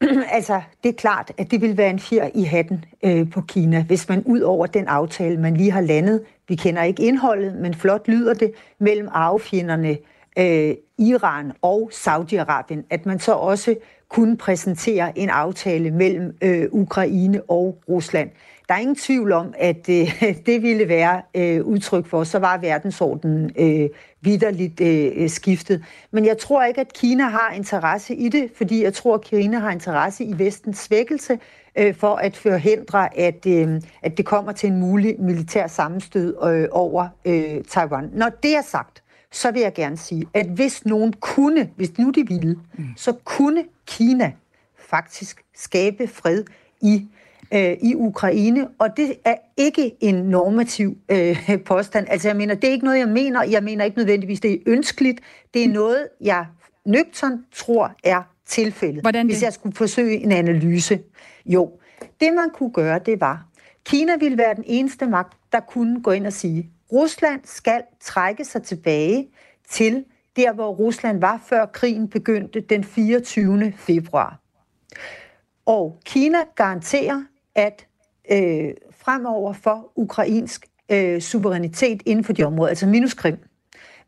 altså, 0.36 0.60
det 0.82 0.88
er 0.88 0.92
klart, 0.92 1.32
at 1.38 1.50
det 1.50 1.60
vil 1.60 1.76
være 1.76 1.90
en 1.90 1.98
fjer 1.98 2.28
i 2.34 2.42
hatten 2.42 2.84
øh, 3.04 3.30
på 3.30 3.40
Kina, 3.40 3.82
hvis 3.82 4.08
man 4.08 4.22
ud 4.22 4.40
over 4.40 4.66
den 4.66 4.86
aftale, 4.86 5.40
man 5.40 5.56
lige 5.56 5.70
har 5.70 5.80
landet, 5.80 6.22
vi 6.48 6.54
kender 6.54 6.82
ikke 6.82 7.02
indholdet, 7.02 7.56
men 7.56 7.74
flot 7.74 8.08
lyder 8.08 8.34
det, 8.34 8.52
mellem 8.78 9.08
arvefjenderne 9.12 9.88
øh, 9.88 9.96
Øh, 10.38 10.74
Iran 10.98 11.52
og 11.62 11.90
Saudi-Arabien, 11.94 12.86
at 12.90 13.06
man 13.06 13.18
så 13.18 13.32
også 13.32 13.76
kunne 14.08 14.36
præsentere 14.36 15.18
en 15.18 15.28
aftale 15.30 15.90
mellem 15.90 16.36
øh, 16.42 16.68
Ukraine 16.72 17.42
og 17.48 17.78
Rusland. 17.88 18.30
Der 18.68 18.74
er 18.76 18.78
ingen 18.78 18.96
tvivl 18.96 19.32
om, 19.32 19.54
at 19.58 19.88
øh, 19.88 20.22
det 20.46 20.62
ville 20.62 20.88
være 20.88 21.22
øh, 21.34 21.64
udtryk 21.64 22.06
for, 22.06 22.24
så 22.24 22.38
var 22.38 22.58
verdensordenen 22.58 23.50
øh, 23.58 23.88
vidderligt 24.20 24.80
øh, 24.80 25.28
skiftet. 25.28 25.84
Men 26.10 26.26
jeg 26.26 26.38
tror 26.38 26.64
ikke, 26.64 26.80
at 26.80 26.92
Kina 26.92 27.24
har 27.24 27.52
interesse 27.56 28.14
i 28.14 28.28
det, 28.28 28.50
fordi 28.56 28.82
jeg 28.82 28.94
tror, 28.94 29.14
at 29.14 29.20
Kina 29.20 29.58
har 29.58 29.70
interesse 29.70 30.24
i 30.24 30.38
vestens 30.38 30.78
svækkelse 30.78 31.38
øh, 31.78 31.94
for 31.94 32.14
at 32.14 32.36
forhindre, 32.36 33.18
at, 33.18 33.46
øh, 33.46 33.80
at 34.02 34.16
det 34.16 34.26
kommer 34.26 34.52
til 34.52 34.68
en 34.68 34.80
mulig 34.80 35.20
militær 35.20 35.66
sammenstød 35.66 36.36
øh, 36.44 36.68
over 36.70 37.08
øh, 37.24 37.64
Taiwan. 37.68 38.10
Når 38.12 38.28
det 38.42 38.56
er 38.56 38.62
sagt, 38.62 38.99
så 39.32 39.50
vil 39.50 39.62
jeg 39.62 39.74
gerne 39.74 39.96
sige, 39.96 40.26
at 40.34 40.46
hvis 40.46 40.84
nogen 40.84 41.12
kunne, 41.12 41.70
hvis 41.76 41.98
nu 41.98 42.10
de 42.10 42.26
ville, 42.26 42.58
mm. 42.78 42.84
så 42.96 43.12
kunne 43.12 43.64
Kina 43.86 44.32
faktisk 44.78 45.42
skabe 45.54 46.08
fred 46.08 46.44
i 46.80 47.08
øh, 47.54 47.76
i 47.82 47.94
Ukraine, 47.94 48.68
og 48.78 48.96
det 48.96 49.14
er 49.24 49.34
ikke 49.56 49.92
en 50.00 50.14
normativ 50.14 50.96
øh, 51.08 51.64
påstand. 51.64 52.06
Altså 52.10 52.28
jeg 52.28 52.36
mener, 52.36 52.54
det 52.54 52.68
er 52.68 52.72
ikke 52.72 52.84
noget, 52.84 52.98
jeg 52.98 53.08
mener. 53.08 53.42
Jeg 53.42 53.64
mener 53.64 53.84
ikke 53.84 53.98
nødvendigvis, 53.98 54.40
det 54.40 54.52
er 54.52 54.58
ønskeligt. 54.66 55.20
Det 55.54 55.64
er 55.64 55.68
noget, 55.68 56.08
jeg 56.20 56.46
nøgtern 56.84 57.44
tror 57.54 57.92
er 58.04 58.22
tilfældet. 58.46 59.00
Hvordan 59.02 59.26
det? 59.26 59.34
Hvis 59.34 59.42
jeg 59.42 59.52
skulle 59.52 59.76
forsøge 59.76 60.16
en 60.16 60.32
analyse. 60.32 61.00
Jo, 61.46 61.70
det 62.20 62.34
man 62.34 62.50
kunne 62.54 62.72
gøre, 62.72 62.98
det 63.06 63.20
var, 63.20 63.46
Kina 63.84 64.16
ville 64.16 64.38
være 64.38 64.54
den 64.54 64.64
eneste 64.66 65.06
magt, 65.06 65.36
der 65.52 65.60
kunne 65.60 66.02
gå 66.02 66.10
ind 66.10 66.26
og 66.26 66.32
sige, 66.32 66.70
Rusland 66.92 67.40
skal 67.44 67.82
trække 68.00 68.44
sig 68.44 68.62
tilbage 68.62 69.28
til 69.68 70.04
der, 70.36 70.52
hvor 70.52 70.68
Rusland 70.68 71.20
var, 71.20 71.42
før 71.46 71.66
krigen 71.66 72.08
begyndte 72.08 72.60
den 72.60 72.84
24. 72.84 73.72
februar. 73.76 74.40
Og 75.66 75.98
Kina 76.04 76.38
garanterer, 76.56 77.22
at 77.54 77.86
øh, 78.32 78.70
fremover 78.98 79.52
for 79.52 79.92
ukrainsk 79.96 80.66
øh, 80.90 81.20
suverænitet 81.20 82.02
inden 82.06 82.24
for 82.24 82.32
de 82.32 82.44
områder, 82.44 82.68
altså 82.68 82.86
minus 82.86 83.14
Krim, 83.14 83.36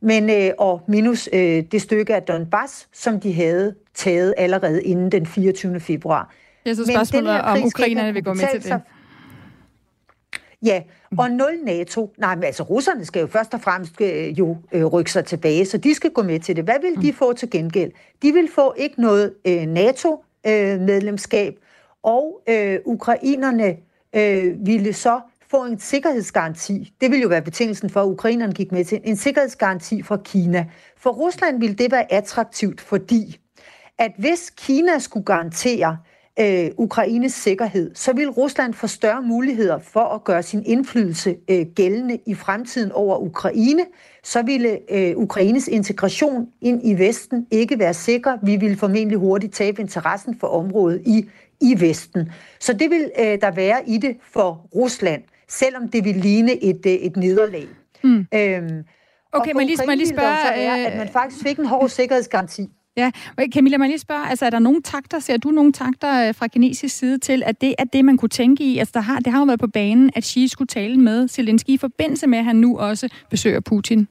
men, 0.01 0.31
øh, 0.31 0.51
og 0.59 0.83
minus 0.89 1.29
øh, 1.33 1.63
det 1.73 1.83
stykke 1.83 2.15
af 2.15 2.23
Donbass, 2.23 2.89
som 2.93 3.21
de 3.21 3.33
havde 3.33 3.75
taget 3.95 4.35
allerede 4.37 4.83
inden 4.83 5.13
den 5.13 5.27
24. 5.27 5.81
februar. 5.81 6.35
Jeg 6.65 6.77
så 6.77 6.85
spørgsmålet 6.85 7.41
om 7.41 7.65
ukrainerne 7.65 8.13
vil 8.13 8.25
gå 8.25 8.33
med 8.33 8.45
til 8.53 8.65
det. 8.65 8.81
Ja, 10.63 10.83
og 11.19 11.31
nul 11.31 11.59
NATO. 11.63 12.15
Nej, 12.19 12.35
men 12.35 12.45
altså 12.45 12.63
russerne 12.63 13.05
skal 13.05 13.21
jo 13.21 13.27
først 13.27 13.55
og 13.55 13.61
fremmest 13.61 14.01
øh, 14.01 14.39
jo 14.39 14.57
øh, 14.73 14.85
rykke 14.85 15.13
sig 15.13 15.25
tilbage, 15.25 15.67
så 15.67 15.79
de 15.79 15.95
skal 15.95 16.11
gå 16.11 16.23
med 16.23 16.41
til 16.41 16.57
det. 16.57 16.65
Hvad 16.65 16.81
vil 16.81 17.03
de 17.03 17.11
mm. 17.11 17.17
få 17.17 17.33
til 17.33 17.51
gengæld? 17.51 17.93
De 18.23 18.33
vil 18.33 18.51
få 18.55 18.75
ikke 18.77 19.01
noget 19.01 19.35
øh, 19.45 19.67
NATO-medlemskab, 19.67 21.53
øh, 21.53 21.59
og 22.03 22.41
øh, 22.49 22.79
ukrainerne 22.85 23.77
øh, 24.13 24.67
ville 24.67 24.93
så 24.93 25.21
få 25.51 25.65
en 25.65 25.79
sikkerhedsgaranti. 25.79 26.95
Det 27.01 27.11
ville 27.11 27.23
jo 27.23 27.29
være 27.29 27.43
betingelsen 27.43 27.91
for, 27.91 28.03
at 28.03 28.07
ukrainerne 28.07 28.53
gik 28.53 28.73
med 28.73 28.85
til 28.85 29.01
en 29.05 29.17
sikkerhedsgaranti 29.17 30.03
fra 30.03 30.17
Kina. 30.17 30.67
For 30.97 31.11
Rusland 31.11 31.61
ville 31.61 31.77
det 31.77 31.93
være 31.93 32.13
attraktivt, 32.13 32.81
fordi 32.81 33.39
at 33.99 34.13
hvis 34.19 34.51
Kina 34.57 34.99
skulle 34.99 35.25
garantere, 35.25 35.91
øh, 35.91 36.12
Ukraines 36.79 37.33
sikkerhed, 37.33 37.95
så 37.95 38.13
vil 38.13 38.31
Rusland 38.31 38.75
få 38.75 38.87
større 38.87 39.23
muligheder 39.23 39.79
for 39.79 40.01
at 40.01 40.25
gøre 40.25 40.43
sin 40.43 40.63
indflydelse 40.67 41.37
øh, 41.51 41.67
gældende 41.75 42.19
i 42.27 42.35
fremtiden 42.35 42.93
over 42.93 43.19
Ukraine. 43.19 43.85
Så 44.25 44.43
ville 44.43 44.79
øh, 44.91 45.17
Ukraines 45.17 45.69
integration 45.69 46.49
ind 46.61 46.81
i 46.85 46.99
Vesten 46.99 47.47
ikke 47.51 47.79
være 47.79 47.95
sikker. 47.95 48.39
Vi 48.43 48.57
ville 48.57 48.77
formentlig 48.77 49.19
hurtigt 49.19 49.55
tabe 49.55 49.83
interessen 49.83 50.37
for 50.41 50.47
området 50.47 51.03
i, 51.07 51.29
i 51.61 51.81
Vesten. 51.81 52.33
Så 52.61 52.73
det 52.73 52.91
vil 52.91 53.11
øh, 53.19 53.41
der 53.41 53.51
være 53.51 53.89
i 53.89 53.99
det 53.99 54.17
for 54.33 54.67
Rusland, 54.75 55.23
selvom 55.49 55.89
det 55.89 56.05
vil 56.05 56.17
ligne 56.17 56.65
et, 56.65 56.87
øh, 56.87 56.93
et 56.93 57.17
nederlag. 57.17 57.67
Mm. 58.05 58.27
Øhm, 58.35 58.85
okay, 59.33 59.53
men 59.53 59.67
lige, 59.67 59.79
man 59.87 59.99
lige 59.99 60.09
spørge... 60.09 60.55
Er, 60.55 60.89
at 60.89 60.99
man 60.99 61.09
faktisk 61.09 61.43
fik 61.43 61.59
en 61.59 61.67
hård 61.67 61.89
sikkerhedsgaranti. 61.89 62.71
Ja, 62.97 63.11
Camilla, 63.55 63.79
man 63.79 63.89
lige 63.89 63.99
spørge, 63.99 64.29
altså 64.29 64.47
er 64.47 64.51
der 64.51 64.59
nogle 64.59 64.83
takter, 64.83 65.19
ser 65.19 65.37
du 65.37 65.49
nogle 65.49 65.73
takter 65.73 66.29
øh, 66.29 66.35
fra 66.35 66.47
kinesisk 66.47 66.99
side 66.99 67.19
til, 67.19 67.43
at 67.47 67.61
det 67.61 67.75
er 67.79 67.85
det, 67.85 68.05
man 68.05 68.17
kunne 68.17 68.29
tænke 68.29 68.65
i? 68.65 68.79
Altså 68.79 68.93
der 68.95 69.01
har, 69.01 69.19
det 69.19 69.33
har 69.33 69.39
jo 69.39 69.45
været 69.45 69.61
på 69.61 69.67
banen, 69.67 70.11
at 70.17 70.25
Xi 70.25 70.49
skulle 70.49 70.69
tale 70.69 71.01
med 71.01 71.29
Zelensky 71.29 71.71
i 71.71 71.77
forbindelse 71.77 72.27
med, 72.27 72.39
at 72.39 72.45
han 72.45 72.57
nu 72.57 72.79
også 72.79 73.09
besøger 73.31 73.61
Putin. 73.61 74.09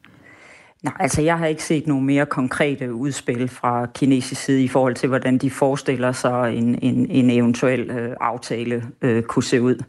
Nej, 0.83 0.93
altså 0.99 1.21
jeg 1.21 1.37
har 1.37 1.45
ikke 1.45 1.63
set 1.63 1.87
nogle 1.87 2.05
mere 2.05 2.25
konkrete 2.25 2.93
udspil 2.93 3.49
fra 3.49 3.85
kinesisk 3.85 4.41
side 4.41 4.63
i 4.63 4.67
forhold 4.67 4.95
til, 4.95 5.09
hvordan 5.09 5.37
de 5.37 5.49
forestiller 5.49 6.11
sig 6.11 6.57
en, 6.57 6.79
en, 6.81 7.09
en 7.09 7.29
eventuel 7.29 7.89
øh, 7.89 8.15
aftale 8.21 8.83
øh, 9.01 9.23
kunne 9.23 9.43
se 9.43 9.61
ud. 9.61 9.83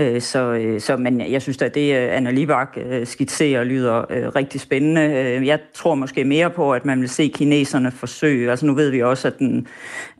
Øh, 0.00 0.20
så, 0.20 0.52
øh, 0.52 0.80
så, 0.80 0.96
men 0.96 1.32
jeg 1.32 1.42
synes 1.42 1.62
at 1.62 1.74
det, 1.74 1.96
øh, 1.96 2.16
Anna 2.16 2.30
Libak 2.30 2.78
øh, 2.90 3.06
skitserer, 3.06 3.64
lyder 3.64 4.04
rigtig 4.36 4.60
spændende. 4.60 5.02
Jeg 5.46 5.58
tror 5.74 5.94
måske 5.94 6.24
mere 6.24 6.50
på, 6.50 6.72
at 6.72 6.84
man 6.84 7.00
vil 7.00 7.08
se 7.08 7.32
kineserne 7.34 7.90
forsøge. 7.90 8.50
Altså 8.50 8.66
nu 8.66 8.74
ved 8.74 8.90
vi 8.90 9.02
også, 9.02 9.28
at, 9.28 9.38
den, 9.38 9.66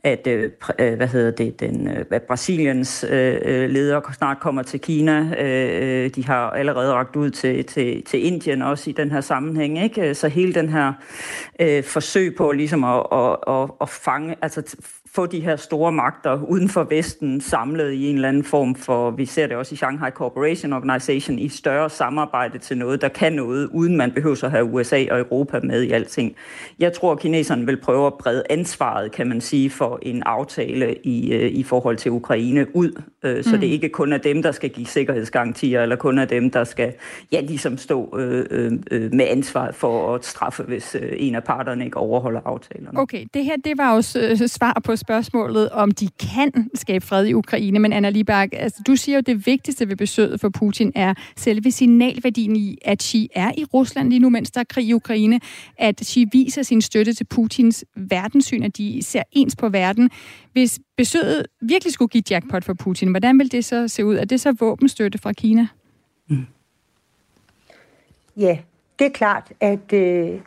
at 0.03 0.27
hvad 0.77 1.07
hedder 1.07 1.31
det, 1.31 1.59
den, 1.59 1.87
at 2.11 2.23
Brasiliens 2.23 3.05
leder 3.09 4.11
snart 4.17 4.39
kommer 4.39 4.63
til 4.63 4.79
Kina. 4.79 5.21
De 6.15 6.25
har 6.25 6.49
allerede 6.49 6.93
ragt 6.93 7.15
ud 7.15 7.29
til, 7.29 7.65
til, 7.65 8.03
til 8.03 8.25
Indien 8.25 8.61
også 8.61 8.89
i 8.89 8.93
den 8.93 9.11
her 9.11 9.21
sammenhæng. 9.21 9.83
Ikke? 9.83 10.15
Så 10.15 10.27
hele 10.27 10.53
den 10.53 10.69
her 10.69 10.93
forsøg 11.81 12.35
på 12.35 12.51
ligesom 12.51 12.83
at, 12.83 13.05
at, 13.11 13.37
at, 13.47 13.69
at 13.81 13.89
fange, 13.89 14.35
altså 14.41 14.75
få 15.11 15.25
de 15.25 15.39
her 15.39 15.55
store 15.55 15.91
magter 15.91 16.43
uden 16.43 16.69
for 16.69 16.83
Vesten 16.83 17.41
samlet 17.41 17.91
i 17.91 18.09
en 18.09 18.15
eller 18.15 18.29
anden 18.29 18.43
form 18.43 18.75
for, 18.75 19.11
vi 19.11 19.25
ser 19.25 19.47
det 19.47 19.55
også 19.55 19.73
i 19.73 19.75
Shanghai 19.75 20.11
Cooperation 20.11 20.73
Organization, 20.73 21.39
i 21.39 21.49
større 21.49 21.89
samarbejde 21.89 22.57
til 22.57 22.77
noget, 22.77 23.01
der 23.01 23.07
kan 23.07 23.33
noget, 23.33 23.69
uden 23.73 23.97
man 23.97 24.11
behøver 24.11 24.43
at 24.43 24.51
have 24.51 24.63
USA 24.65 25.05
og 25.11 25.19
Europa 25.19 25.59
med 25.63 25.83
i 25.83 25.91
alting. 25.91 26.35
Jeg 26.79 26.93
tror, 26.93 27.11
at 27.11 27.19
kineserne 27.19 27.65
vil 27.65 27.77
prøve 27.77 28.07
at 28.07 28.13
brede 28.13 28.43
ansvaret, 28.49 29.11
kan 29.11 29.27
man 29.27 29.41
sige, 29.41 29.69
for 29.69 29.99
en 30.01 30.23
aftale 30.23 30.95
i, 31.03 31.33
øh, 31.33 31.51
i 31.51 31.63
forhold 31.63 31.97
til 31.97 32.11
Ukraine 32.11 32.75
ud, 32.75 33.01
øh, 33.23 33.43
så 33.43 33.55
mm. 33.55 33.59
det 33.59 33.67
ikke 33.67 33.89
kun 33.89 34.13
er 34.13 34.17
dem, 34.17 34.43
der 34.43 34.51
skal 34.51 34.69
give 34.69 34.87
sikkerhedsgarantier, 34.87 35.81
eller 35.81 35.95
kun 35.95 36.19
er 36.19 36.25
dem, 36.25 36.51
der 36.51 36.63
skal 36.63 36.93
ja, 37.31 37.39
ligesom 37.41 37.77
stå 37.77 38.17
øh, 38.19 38.45
øh, 38.51 38.71
øh 38.91 39.13
med 39.13 39.25
ansvaret 39.29 39.75
for 39.75 40.15
at 40.15 40.25
straffe, 40.25 40.63
hvis 40.63 40.95
en 41.13 41.35
af 41.35 41.43
parterne 41.43 41.85
ikke 41.85 41.97
overholder 41.97 42.41
aftalerne. 42.45 42.99
Okay, 42.99 43.25
det 43.33 43.45
her 43.45 43.55
det 43.63 43.77
var 43.77 43.93
også 43.93 44.43
svar 44.47 44.81
på 44.83 44.95
spørgsmålet, 44.99 45.69
om 45.69 45.91
de 45.91 46.09
kan 46.33 46.69
skabe 46.75 47.05
fred 47.05 47.25
i 47.25 47.33
Ukraine, 47.33 47.79
men 47.79 47.93
Anna 47.93 48.09
Libak, 48.09 48.49
altså, 48.53 48.83
du 48.87 48.95
siger 48.95 49.15
jo, 49.15 49.19
at 49.19 49.25
det 49.25 49.45
vigtigste 49.45 49.89
ved 49.89 49.95
besøget 49.95 50.41
for 50.41 50.49
Putin 50.49 50.91
er 50.95 51.13
selve 51.35 51.71
signalværdien 51.71 52.55
i, 52.55 52.77
at 52.81 53.03
Xi 53.03 53.29
er 53.35 53.51
i 53.57 53.63
Rusland 53.63 54.09
lige 54.09 54.19
nu, 54.19 54.29
mens 54.29 54.51
der 54.51 54.59
er 54.59 54.65
krig 54.69 54.85
i 54.85 54.93
Ukraine, 54.93 55.39
at 55.77 56.01
Xi 56.03 56.25
viser 56.31 56.63
sin 56.63 56.81
støtte 56.81 57.13
til 57.13 57.23
Putins 57.23 57.85
verdenssyn, 57.95 58.63
at 58.63 58.77
de 58.77 59.03
ser 59.03 59.23
ens 59.31 59.55
på 59.55 59.69
verden. 59.69 60.09
Hvis 60.53 60.79
besøget 60.97 61.45
virkelig 61.61 61.93
skulle 61.93 62.09
give 62.09 62.23
jackpot 62.29 62.63
for 62.63 62.73
Putin, 62.73 63.09
hvordan 63.09 63.39
vil 63.39 63.51
det 63.51 63.65
så 63.65 63.87
se 63.87 64.05
ud? 64.05 64.15
Er 64.15 64.25
det 64.25 64.41
så 64.41 64.51
våbenstøtte 64.59 65.17
fra 65.17 65.33
Kina? 65.33 65.67
Mm. 66.29 66.45
Ja, 68.37 68.57
det 68.99 69.05
er 69.05 69.11
klart, 69.11 69.51
at, 69.59 69.93
øh, 69.93 70.39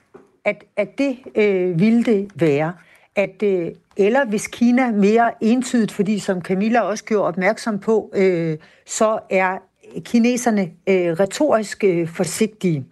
at, 0.45 0.65
at 0.77 0.99
det 0.99 1.19
øh, 1.35 1.81
ville 1.81 2.05
det 2.05 2.31
være. 2.35 2.73
At, 3.17 3.43
øh, 3.43 3.71
eller 3.97 4.25
hvis 4.25 4.47
Kina 4.47 4.91
mere 4.91 5.31
entydigt, 5.41 5.93
fordi 5.93 6.19
som 6.19 6.43
Camilla 6.43 6.81
også 6.81 7.05
gjorde 7.05 7.29
opmærksom 7.29 7.79
på, 7.79 8.11
øh, 8.15 8.59
så 8.87 9.19
er 9.31 9.59
kineserne 10.01 10.63
øh, 10.63 11.13
retorisk 11.13 11.85
øh, 11.85 12.09
forsigtige. 12.09 12.87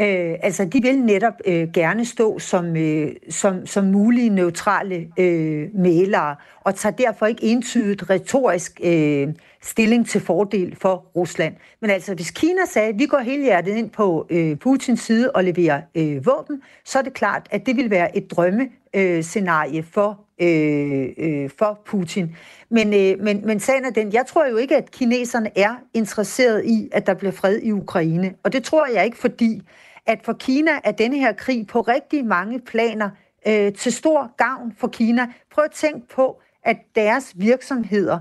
Øh, 0.00 0.34
altså, 0.42 0.64
de 0.64 0.82
vil 0.82 0.98
netop 0.98 1.32
øh, 1.46 1.72
gerne 1.72 2.04
stå 2.04 2.38
som, 2.38 2.76
øh, 2.76 3.12
som, 3.30 3.66
som 3.66 3.84
mulige 3.84 4.28
neutrale 4.28 5.08
øh, 5.18 5.68
malere, 5.74 6.36
og 6.60 6.74
tager 6.74 6.96
derfor 6.96 7.26
ikke 7.26 7.44
entydigt 7.44 8.10
retorisk 8.10 8.80
øh, 8.84 9.28
stilling 9.62 10.08
til 10.08 10.20
fordel 10.20 10.76
for 10.76 11.06
Rusland. 11.16 11.54
Men 11.80 11.90
altså, 11.90 12.14
hvis 12.14 12.30
Kina 12.30 12.60
sagde, 12.72 12.88
at 12.88 12.98
vi 12.98 13.06
går 13.06 13.18
hele 13.18 13.42
hjertet 13.42 13.76
ind 13.76 13.90
på 13.90 14.26
øh, 14.30 14.56
Putins 14.56 15.00
side 15.00 15.30
og 15.30 15.44
leverer 15.44 15.80
øh, 15.94 16.26
våben, 16.26 16.62
så 16.84 16.98
er 16.98 17.02
det 17.02 17.14
klart, 17.14 17.46
at 17.50 17.66
det 17.66 17.76
vil 17.76 17.90
være 17.90 18.16
et 18.16 18.30
drømme 18.30 18.68
Øh, 18.96 19.02
drømmescenarie 19.02 19.82
for, 19.82 20.20
øh, 20.40 21.08
øh, 21.18 21.50
for 21.58 21.80
Putin. 21.86 22.36
Men, 22.68 22.94
øh, 22.94 23.24
men, 23.24 23.46
men 23.46 23.60
sagen 23.60 23.84
er 23.84 23.90
den, 23.90 24.12
jeg 24.12 24.26
tror 24.26 24.46
jo 24.46 24.56
ikke, 24.56 24.76
at 24.76 24.90
kineserne 24.90 25.58
er 25.58 25.74
interesseret 25.94 26.64
i, 26.64 26.88
at 26.92 27.06
der 27.06 27.14
bliver 27.14 27.32
fred 27.32 27.60
i 27.62 27.72
Ukraine. 27.72 28.34
Og 28.42 28.52
det 28.52 28.64
tror 28.64 28.86
jeg 28.86 29.04
ikke, 29.04 29.16
fordi 29.16 29.62
at 30.06 30.18
for 30.24 30.32
Kina 30.32 30.70
er 30.84 30.92
denne 30.92 31.18
her 31.18 31.32
krig 31.32 31.66
på 31.66 31.80
rigtig 31.80 32.24
mange 32.24 32.60
planer 32.60 33.10
øh, 33.46 33.72
til 33.72 33.92
stor 33.92 34.36
gavn 34.36 34.72
for 34.78 34.88
Kina. 34.88 35.26
Prøv 35.50 35.64
at 35.64 35.70
tænke 35.70 36.08
på, 36.08 36.40
at 36.64 36.76
deres 36.94 37.32
virksomheder 37.36 38.18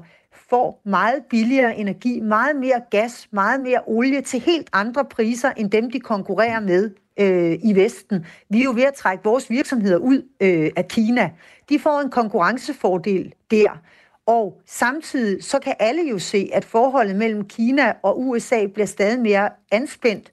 får 0.49 0.81
meget 0.85 1.23
billigere 1.29 1.77
energi, 1.77 2.19
meget 2.19 2.55
mere 2.55 2.81
gas, 2.91 3.27
meget 3.31 3.61
mere 3.61 3.79
olie 3.87 4.21
til 4.21 4.39
helt 4.39 4.69
andre 4.73 5.05
priser, 5.05 5.51
end 5.57 5.71
dem 5.71 5.91
de 5.91 5.99
konkurrerer 5.99 6.59
med 6.59 6.91
øh, 7.19 7.59
i 7.63 7.75
Vesten. 7.75 8.25
Vi 8.49 8.59
er 8.59 8.63
jo 8.63 8.71
ved 8.71 8.83
at 8.83 8.93
trække 8.93 9.23
vores 9.23 9.49
virksomheder 9.49 9.97
ud 9.97 10.21
øh, 10.41 10.71
af 10.75 10.87
Kina. 10.87 11.31
De 11.69 11.79
får 11.79 11.99
en 11.99 12.09
konkurrencefordel 12.09 13.33
der. 13.51 13.81
Og 14.25 14.61
samtidig 14.65 15.43
så 15.43 15.59
kan 15.59 15.73
alle 15.79 16.01
jo 16.09 16.19
se, 16.19 16.49
at 16.53 16.65
forholdet 16.65 17.15
mellem 17.15 17.47
Kina 17.47 17.93
og 18.03 18.21
USA 18.21 18.65
bliver 18.65 18.87
stadig 18.87 19.19
mere 19.19 19.49
anspændt 19.71 20.31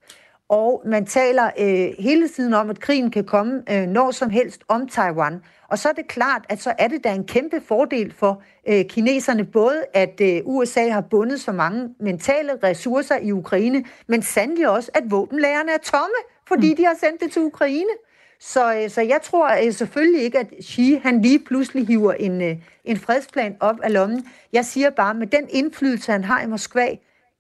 og 0.53 0.83
man 0.87 1.07
taler 1.07 1.51
øh, 1.59 1.89
hele 1.99 2.29
tiden 2.29 2.55
om, 2.55 2.71
at 2.71 2.81
krigen 2.81 3.11
kan 3.11 3.25
komme 3.25 3.63
øh, 3.71 3.87
når 3.87 4.11
som 4.11 4.31
helst 4.31 4.65
om 4.69 4.89
Taiwan. 4.89 5.43
Og 5.69 5.79
så 5.79 5.89
er 5.89 5.93
det 5.93 6.09
klart, 6.09 6.45
at 6.49 6.63
så 6.63 6.73
er 6.79 6.89
det 6.89 7.05
da 7.05 7.15
en 7.15 7.27
kæmpe 7.27 7.61
fordel 7.69 8.15
for 8.15 8.43
øh, 8.69 8.85
kineserne, 8.85 9.45
både 9.45 9.85
at 9.95 10.21
øh, 10.21 10.41
USA 10.45 10.89
har 10.89 11.01
bundet 11.01 11.41
så 11.41 11.53
mange 11.53 11.89
mentale 12.01 12.53
ressourcer 12.63 13.17
i 13.17 13.33
Ukraine, 13.33 13.85
men 14.07 14.23
sandelig 14.23 14.69
også, 14.69 14.91
at 14.95 15.03
våbenlagerne 15.11 15.73
er 15.73 15.79
tomme, 15.79 16.15
fordi 16.55 16.71
mm. 16.71 16.77
de 16.77 16.85
har 16.85 16.97
sendt 17.01 17.21
det 17.21 17.33
til 17.33 17.43
Ukraine. 17.43 17.95
Så, 18.41 18.75
øh, 18.75 18.91
så 18.91 19.01
jeg 19.01 19.19
tror 19.23 19.67
øh, 19.67 19.73
selvfølgelig 19.73 20.23
ikke, 20.23 20.39
at 20.39 20.47
Xi 20.63 21.01
han 21.03 21.23
lige 21.23 21.39
pludselig 21.39 21.87
hiver 21.87 22.13
en, 22.13 22.43
øh, 22.43 22.57
en 22.85 22.97
fredsplan 22.97 23.57
op 23.61 23.77
af 23.83 23.93
lommen. 23.93 24.27
Jeg 24.53 24.65
siger 24.65 24.91
bare, 24.91 25.15
med 25.15 25.27
den 25.27 25.49
indflydelse, 25.51 26.13
han 26.13 26.25
har 26.25 26.43
i 26.43 26.47
Moskva, 26.47 26.89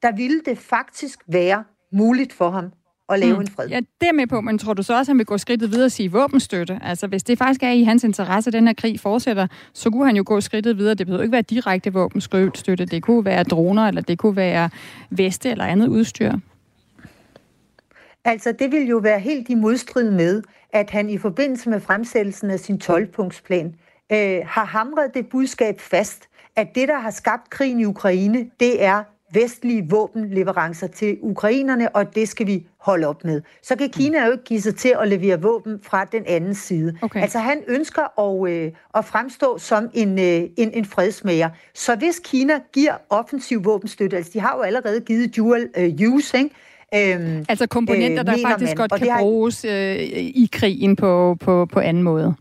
der 0.03 0.17
ville 0.17 0.41
det 0.47 0.59
faktisk 0.59 1.19
være 1.27 1.65
muligt 1.93 2.33
for 2.33 2.51
ham 2.51 2.73
at 3.09 3.19
lave 3.19 3.35
mm. 3.35 3.41
en 3.41 3.49
fred. 3.49 3.69
Ja, 3.69 3.81
det 4.01 4.09
er 4.09 4.13
med 4.13 4.27
på, 4.27 4.41
men 4.41 4.59
tror 4.59 4.75
du 4.75 4.83
så 4.83 4.93
også, 4.93 5.01
at 5.01 5.07
han 5.07 5.19
vil 5.19 5.27
gå 5.27 5.39
skridtet 5.39 5.71
videre 5.71 5.85
og 5.85 5.93
sige 5.93 6.13
våbenstøtte? 6.13 6.79
Altså, 6.83 7.07
hvis 7.07 7.23
det 7.23 7.39
faktisk 7.39 7.63
er 7.63 7.71
i 7.71 7.83
hans 7.83 8.05
interesse, 8.05 8.49
at 8.49 8.53
den 8.53 8.67
her 8.67 8.75
krig 8.75 9.01
fortsætter, 9.01 9.47
så 9.73 9.91
kunne 9.91 10.07
han 10.07 10.17
jo 10.17 10.23
gå 10.27 10.41
skridtet 10.41 10.79
videre. 10.79 10.95
Det 10.95 11.07
behøver 11.07 11.23
ikke 11.23 11.33
være 11.33 11.43
direkte 11.43 11.93
våbenstøtte. 11.93 12.85
Det 12.85 13.03
kunne 13.03 13.25
være 13.25 13.45
droner, 13.45 13.89
eller 13.89 14.01
det 14.01 14.19
kunne 14.19 14.37
være 14.37 14.71
veste 15.11 15.51
eller 15.51 15.65
andet 15.65 15.89
udstyr. 15.89 16.33
Altså, 18.25 18.53
det 18.53 18.73
vil 18.73 18.89
jo 18.89 18.97
være 18.97 19.21
helt 19.21 19.49
i 19.49 19.55
modstrid 19.55 20.11
med, 20.11 20.43
at 20.73 20.91
han 20.91 21.11
i 21.11 21.19
forbindelse 21.19 21.71
med 21.71 21.81
fremsættelsen 21.81 22.51
af 22.51 22.61
sin 22.61 22.81
12-punktsplan 22.85 23.67
øh, 24.13 24.41
har 24.47 24.65
hamret 24.65 25.15
det 25.15 25.29
budskab 25.29 25.81
fast, 25.81 26.29
at 26.57 26.69
det, 26.75 26.89
der 26.89 26.99
har 26.99 27.11
skabt 27.11 27.51
krigen 27.51 27.81
i 27.81 27.85
Ukraine, 27.85 28.51
det 28.61 28.85
er 28.85 29.03
vestlige 29.33 29.87
våbenleverancer 29.91 30.87
til 30.87 31.19
ukrainerne, 31.21 31.97
og 31.97 32.15
det 32.15 32.29
skal 32.29 32.47
vi 32.47 32.67
holde 32.79 33.07
op 33.07 33.25
med. 33.25 33.43
Så 33.63 33.77
kan 33.77 33.91
Kina 33.91 34.27
jo 34.27 34.33
ikke 34.33 34.45
give 34.45 34.61
sig 34.61 34.77
til 34.77 34.97
at 35.01 35.09
levere 35.09 35.43
våben 35.43 35.81
fra 35.83 36.05
den 36.05 36.23
anden 36.27 36.55
side. 36.55 36.99
Okay. 37.03 37.23
Altså 37.23 37.39
han 37.39 37.63
ønsker 37.69 38.21
at, 38.21 38.51
øh, 38.51 38.73
at 38.95 39.05
fremstå 39.05 39.59
som 39.59 39.91
en, 39.95 40.19
øh, 40.19 40.49
en, 40.57 40.73
en 40.73 40.85
fredsmager. 40.85 41.51
Så 41.75 41.97
hvis 41.97 42.21
Kina 42.25 42.61
giver 42.73 42.95
offensiv 43.11 43.65
våbenstøtte, 43.65 44.17
altså 44.17 44.33
de 44.35 44.41
har 44.41 44.57
jo 44.57 44.63
allerede 44.63 45.01
givet 45.01 45.37
dual 45.37 45.69
øh, 45.77 46.13
use, 46.13 46.39
ikke? 46.39 46.55
Øhm, 46.95 47.45
altså 47.49 47.67
komponenter, 47.67 48.23
der 48.23 48.33
øh, 48.33 48.43
faktisk 48.51 48.77
man. 48.77 48.89
godt 48.89 49.01
kan 49.01 49.11
har... 49.11 49.21
bruges 49.21 49.65
øh, 49.65 49.97
i 50.19 50.49
krigen 50.53 50.97
på, 50.97 51.37
på, 51.41 51.67
på 51.67 51.81
anden 51.81 52.03
måde. 52.03 52.35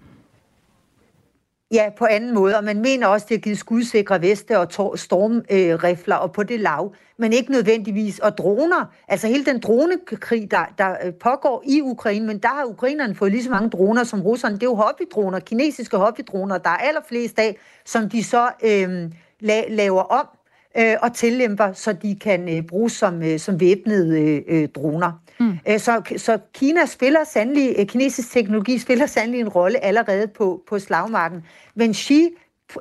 Ja, 1.74 1.90
på 1.98 2.06
anden 2.06 2.34
måde, 2.34 2.58
og 2.58 2.64
man 2.64 2.82
mener 2.82 3.08
også, 3.08 3.26
det 3.30 3.38
har 3.38 3.42
givet 3.42 3.58
skudsikre 3.58 4.22
veste 4.22 4.60
og 4.60 4.72
stormrifler 5.00 6.18
øh, 6.18 6.24
og 6.24 6.32
på 6.32 6.44
det 6.44 6.60
lav, 6.60 6.94
men 7.18 7.34
ikke 7.34 7.52
nødvendigvis. 7.52 8.20
Og 8.20 8.38
droner, 8.38 8.86
altså 9.08 9.28
hele 9.28 9.46
den 9.46 9.60
dronekrig, 9.60 10.52
der, 10.52 10.66
der 10.78 10.96
øh, 11.06 11.14
pågår 11.14 11.64
i 11.68 11.82
Ukraine, 11.82 12.28
men 12.28 12.38
der 12.38 12.48
har 12.48 12.66
ukrainerne 12.66 13.16
fået 13.16 13.32
lige 13.32 13.44
så 13.44 13.50
mange 13.50 13.70
droner 13.70 14.04
som 14.04 14.22
russerne. 14.22 14.56
Det 14.56 14.64
er 14.64 14.68
jo 14.68 14.76
hobbydroner, 14.76 15.40
kinesiske 15.40 15.98
hobbydroner, 15.98 16.58
der 16.58 16.70
er 16.70 16.78
allerflest 16.78 17.40
af, 17.40 17.58
som 17.86 18.10
de 18.10 18.24
så 18.24 18.50
øh, 18.64 19.06
la- 19.44 19.74
laver 19.74 20.02
om 20.02 20.28
øh, 20.78 20.96
og 21.02 21.14
tillemper, 21.14 21.74
så 21.74 21.94
de 21.94 22.16
kan 22.16 22.58
øh, 22.58 22.64
bruges 22.64 22.94
som, 22.94 23.24
øh, 23.24 23.40
som 23.40 23.60
væbnede 23.60 24.22
øh, 24.22 24.42
øh 24.48 24.70
droner. 24.76 25.12
Mm. 25.40 25.58
Øh, 25.68 25.80
så, 25.80 26.02
så 26.18 26.38
Kina 26.54 26.86
spiller 26.86 27.24
sandelig, 27.24 27.76
øh, 27.78 27.86
kinesisk 27.86 28.32
teknologi 28.32 28.78
spiller 28.78 29.06
sandelig 29.06 29.40
en 29.40 29.50
rolle 29.50 29.84
allerede 29.84 30.28
på, 30.28 30.64
på 30.70 30.80
slagmarken. 30.80 31.46
Men 31.76 31.94
Xi, 31.94 32.30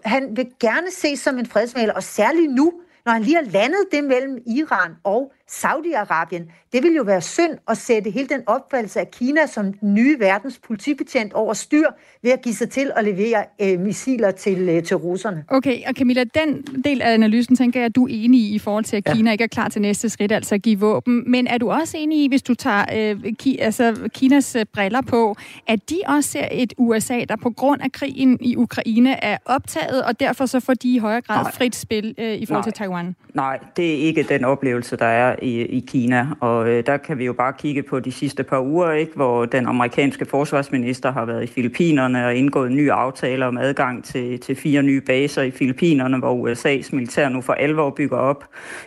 han 0.05 0.37
vil 0.37 0.47
gerne 0.61 0.87
ses 0.91 1.21
som 1.21 1.39
en 1.39 1.47
fredsmaler, 1.47 1.95
og 1.95 2.03
særligt 2.03 2.53
nu, 2.53 2.73
når 3.05 3.13
han 3.13 3.23
lige 3.23 3.37
har 3.37 3.51
landet 3.51 3.85
det 3.93 4.05
mellem 4.05 4.39
Iran 4.47 4.93
og 5.05 5.33
Saudi-Arabien. 5.51 6.53
Det 6.73 6.83
vil 6.83 6.95
jo 6.95 7.03
være 7.03 7.21
synd 7.21 7.53
at 7.69 7.77
sætte 7.77 8.11
hele 8.11 8.29
den 8.29 8.43
opfattelse 8.47 9.01
af 9.01 9.11
Kina 9.11 9.47
som 9.47 9.73
den 9.73 9.95
nye 9.95 10.21
verdens 10.21 10.61
politibetjent 10.67 11.33
over 11.33 11.55
styr 11.55 11.87
ved 12.23 12.31
at 12.31 12.43
give 12.43 12.55
sig 12.55 12.71
til 12.71 12.91
at 12.97 13.05
levere 13.05 13.45
øh, 13.63 13.81
missiler 13.81 14.31
til, 14.31 14.69
øh, 14.69 14.83
til 14.83 14.97
russerne. 14.97 15.45
Okay, 15.49 15.79
og 15.87 15.95
Camilla, 15.95 16.25
den 16.25 16.63
del 16.85 17.03
af 17.03 17.15
analysen 17.15 17.57
tænker 17.57 17.81
jeg, 17.81 17.87
at 17.87 17.97
du 17.97 18.05
er 18.05 18.11
enig 18.11 18.41
i 18.41 18.55
i 18.55 18.59
forhold 18.59 18.85
til, 18.85 18.97
at 18.97 19.07
ja. 19.07 19.15
Kina 19.15 19.33
ikke 19.33 19.45
er 19.45 19.49
klar 19.49 19.69
til 19.69 19.83
næste 19.83 20.09
skridt, 20.09 20.33
altså 20.33 20.55
at 20.55 20.63
give 20.63 20.81
våben. 20.81 21.31
Men 21.31 21.47
er 21.47 21.59
du 21.59 21.71
også 21.71 21.97
enig 21.97 22.25
i, 22.25 22.29
hvis 22.29 22.43
du 22.43 22.55
tager 22.55 22.85
øh, 22.95 23.33
ki, 23.39 23.59
altså 23.59 24.09
Kinas 24.15 24.57
øh, 24.57 24.65
briller 24.73 25.01
på, 25.01 25.37
at 25.67 25.91
de 25.91 26.01
også 26.07 26.31
ser 26.31 26.49
et 26.53 26.75
USA, 26.79 27.25
der 27.29 27.37
på 27.37 27.51
grund 27.51 27.83
af 27.83 27.93
krigen 27.93 28.39
i 28.41 28.57
Ukraine 28.57 29.25
er 29.25 29.39
optaget, 29.45 30.05
og 30.05 30.21
derfor 30.21 30.47
så 30.47 30.61
får 30.61 30.75
de 30.75 30.95
i 30.95 30.99
højere 30.99 31.21
grad 31.21 31.43
Nej. 31.43 31.53
frit 31.53 31.77
spil 31.77 32.15
øh, 32.19 32.35
i 32.35 32.47
forhold 32.47 32.65
Nej. 32.65 32.71
til 32.71 32.73
Taiwan? 32.73 33.17
Nej, 33.35 33.59
det 33.77 33.91
er 33.91 34.07
ikke 34.07 34.23
den 34.23 34.45
oplevelse, 34.45 34.97
der 34.97 35.07
er 35.07 35.37
i, 35.43 35.63
i 35.63 35.85
Kina. 35.89 36.27
Og 36.41 36.69
øh, 36.69 36.87
der 36.87 36.97
kan 36.97 37.19
vi 37.19 37.25
jo 37.25 37.33
bare 37.33 37.53
kigge 37.53 37.83
på 37.83 38.01
de 38.01 38.13
sidste 38.13 38.43
par 38.43 38.61
uger, 38.61 38.91
ikke, 38.91 39.13
hvor 39.15 39.45
den 39.45 39.67
amerikanske 39.67 40.25
forsvarsminister 40.25 41.13
har 41.13 41.25
været 41.25 41.43
i 41.43 41.47
Filippinerne 41.47 42.27
og 42.27 42.35
indgået 42.35 42.73
nye 42.73 42.93
aftaler 42.93 43.47
om 43.47 43.59
adgang 43.59 44.05
til, 44.05 44.41
til 44.41 44.57
fire 44.57 44.83
nye 44.83 45.01
baser 45.01 45.43
i 45.43 45.51
Filippinerne, 45.51 46.19
hvor 46.19 46.49
USA's 46.49 46.89
militær 46.93 47.29
nu 47.29 47.41
for 47.41 47.53
alvor 47.53 47.91
bygger 47.91 48.17
op. 48.17 48.45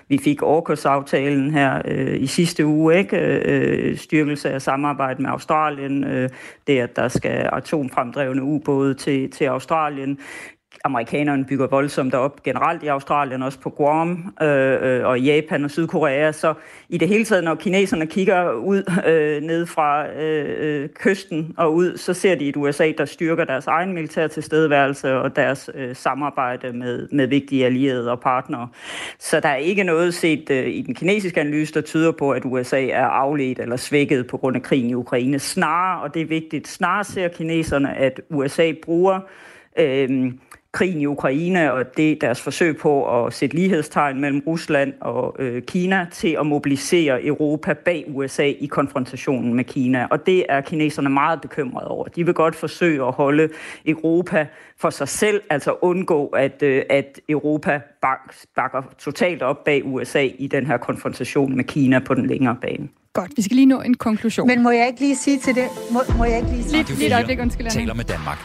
Vi 0.07 0.17
fik 0.17 0.41
AUKUS-aftalen 0.41 1.51
her 1.51 1.81
øh, 1.85 2.21
i 2.21 2.27
sidste 2.27 2.65
uge, 2.65 2.97
ikke? 2.97 3.17
Øh, 3.17 3.41
øh 3.45 3.97
styrkelse 3.97 4.51
af 4.51 4.61
samarbejde 4.61 5.21
med 5.21 5.29
Australien, 5.29 6.03
øh, 6.03 6.29
det 6.67 6.79
at 6.79 6.95
der 6.95 7.07
skal 7.07 7.49
atomfremdrevne 7.53 8.43
ubåde 8.43 8.93
til, 8.93 9.31
til 9.31 9.45
Australien 9.45 10.19
amerikanerne 10.85 11.45
bygger 11.45 11.67
voldsomt 11.67 12.13
op 12.13 12.43
generelt 12.43 12.83
i 12.83 12.87
Australien, 12.87 13.43
også 13.43 13.59
på 13.59 13.69
Guam 13.69 14.33
øh, 14.41 14.77
øh 14.81 15.05
og 15.05 15.21
Japan 15.21 15.63
og 15.63 15.71
Sydkorea. 15.71 16.31
Så 16.31 16.53
i 16.89 16.97
det 16.97 17.07
hele 17.07 17.25
taget, 17.25 17.43
når 17.43 17.55
kineserne 17.55 18.07
kigger 18.07 18.51
ud 18.53 18.83
øh, 19.07 19.41
ned 19.41 19.65
fra 19.65 20.07
øh, 20.07 20.83
øh 20.83 20.89
kysten 20.89 21.53
og 21.57 21.73
ud, 21.73 21.97
så 21.97 22.13
ser 22.13 22.35
de 22.35 22.49
et 22.49 22.55
USA, 22.55 22.91
der 22.97 23.05
styrker 23.05 23.43
deres 23.43 23.67
egen 23.67 23.93
militær 23.93 24.27
tilstedeværelse 24.27 25.13
og 25.13 25.35
deres 25.35 25.69
øh, 25.75 25.95
samarbejde 25.95 26.73
med, 26.73 27.07
med 27.11 27.27
vigtige 27.27 27.65
allierede 27.65 28.11
og 28.11 28.19
partnere. 28.19 28.67
Så 29.19 29.39
der 29.39 29.49
er 29.49 29.55
ikke 29.55 29.83
noget 29.83 30.13
set 30.13 30.49
øh, 30.49 30.67
i 30.67 30.81
den 30.81 30.95
kinesiske 30.95 31.41
analyse, 31.41 31.73
der 31.73 31.81
tyder 31.81 32.11
på, 32.11 32.31
at 32.31 32.41
USA 32.45 32.87
er 32.87 33.05
afledt 33.05 33.59
eller 33.59 33.75
svækket 33.75 34.27
på 34.27 34.37
grund 34.37 34.55
af 34.55 34.61
krigen 34.61 34.89
i 34.89 34.93
Ukraine. 34.93 35.39
Snarere, 35.39 36.01
og 36.01 36.13
det 36.13 36.21
er 36.21 36.25
vigtigt, 36.25 36.67
snarere 36.67 37.03
ser 37.03 37.27
kineserne, 37.27 37.97
at 37.97 38.21
USA 38.29 38.71
bruger 38.83 39.19
øh, 39.79 40.31
krigen 40.73 41.01
i 41.01 41.05
Ukraine 41.05 41.73
og 41.73 41.97
det 41.97 42.21
deres 42.21 42.41
forsøg 42.41 42.77
på 42.77 43.25
at 43.25 43.33
sætte 43.33 43.55
lighedstegn 43.55 44.21
mellem 44.21 44.43
Rusland 44.47 44.93
og 45.01 45.35
øh, 45.39 45.61
Kina 45.61 46.07
til 46.11 46.37
at 46.39 46.45
mobilisere 46.45 47.25
Europa 47.25 47.73
bag 47.73 48.05
USA 48.07 48.43
i 48.43 48.65
konfrontationen 48.65 49.53
med 49.53 49.63
Kina. 49.63 50.07
Og 50.11 50.25
det 50.25 50.45
er 50.49 50.61
kineserne 50.61 51.09
meget 51.09 51.41
bekymrede 51.41 51.87
over. 51.87 52.07
De 52.07 52.25
vil 52.25 52.33
godt 52.33 52.55
forsøge 52.55 53.03
at 53.03 53.13
holde 53.13 53.49
Europa 53.85 54.47
for 54.79 54.89
sig 54.89 55.07
selv, 55.07 55.41
altså 55.49 55.75
undgå, 55.81 56.27
at, 56.27 56.63
øh, 56.63 56.83
at 56.89 57.19
Europa 57.29 57.81
bak, 58.01 58.33
bakker 58.55 58.81
totalt 58.97 59.41
op 59.41 59.63
bag 59.63 59.81
USA 59.85 60.27
i 60.37 60.47
den 60.47 60.65
her 60.65 60.77
konfrontation 60.77 61.55
med 61.55 61.63
Kina 61.63 61.99
på 61.99 62.13
den 62.13 62.25
længere 62.25 62.55
bane. 62.61 62.89
Godt, 63.13 63.31
vi 63.35 63.41
skal 63.41 63.55
lige 63.55 63.65
nå 63.65 63.81
en 63.81 63.93
konklusion. 63.93 64.47
Men 64.47 64.63
må 64.63 64.71
jeg 64.71 64.87
ikke 64.87 64.99
lige 64.99 65.15
sige 65.15 65.39
til 65.39 65.55
det? 65.55 65.67
Må, 65.91 65.99
må 66.17 66.23
jeg 66.23 66.37
ikke 66.37 66.49
lige 66.49 66.63
sige 66.63 66.83
lige 66.97 67.07
et 67.07 67.13
øjeblik, 67.13 67.39
undskyld, 67.39 67.69
Taler 67.69 67.93
med 67.93 68.03
Danmark 68.03 68.37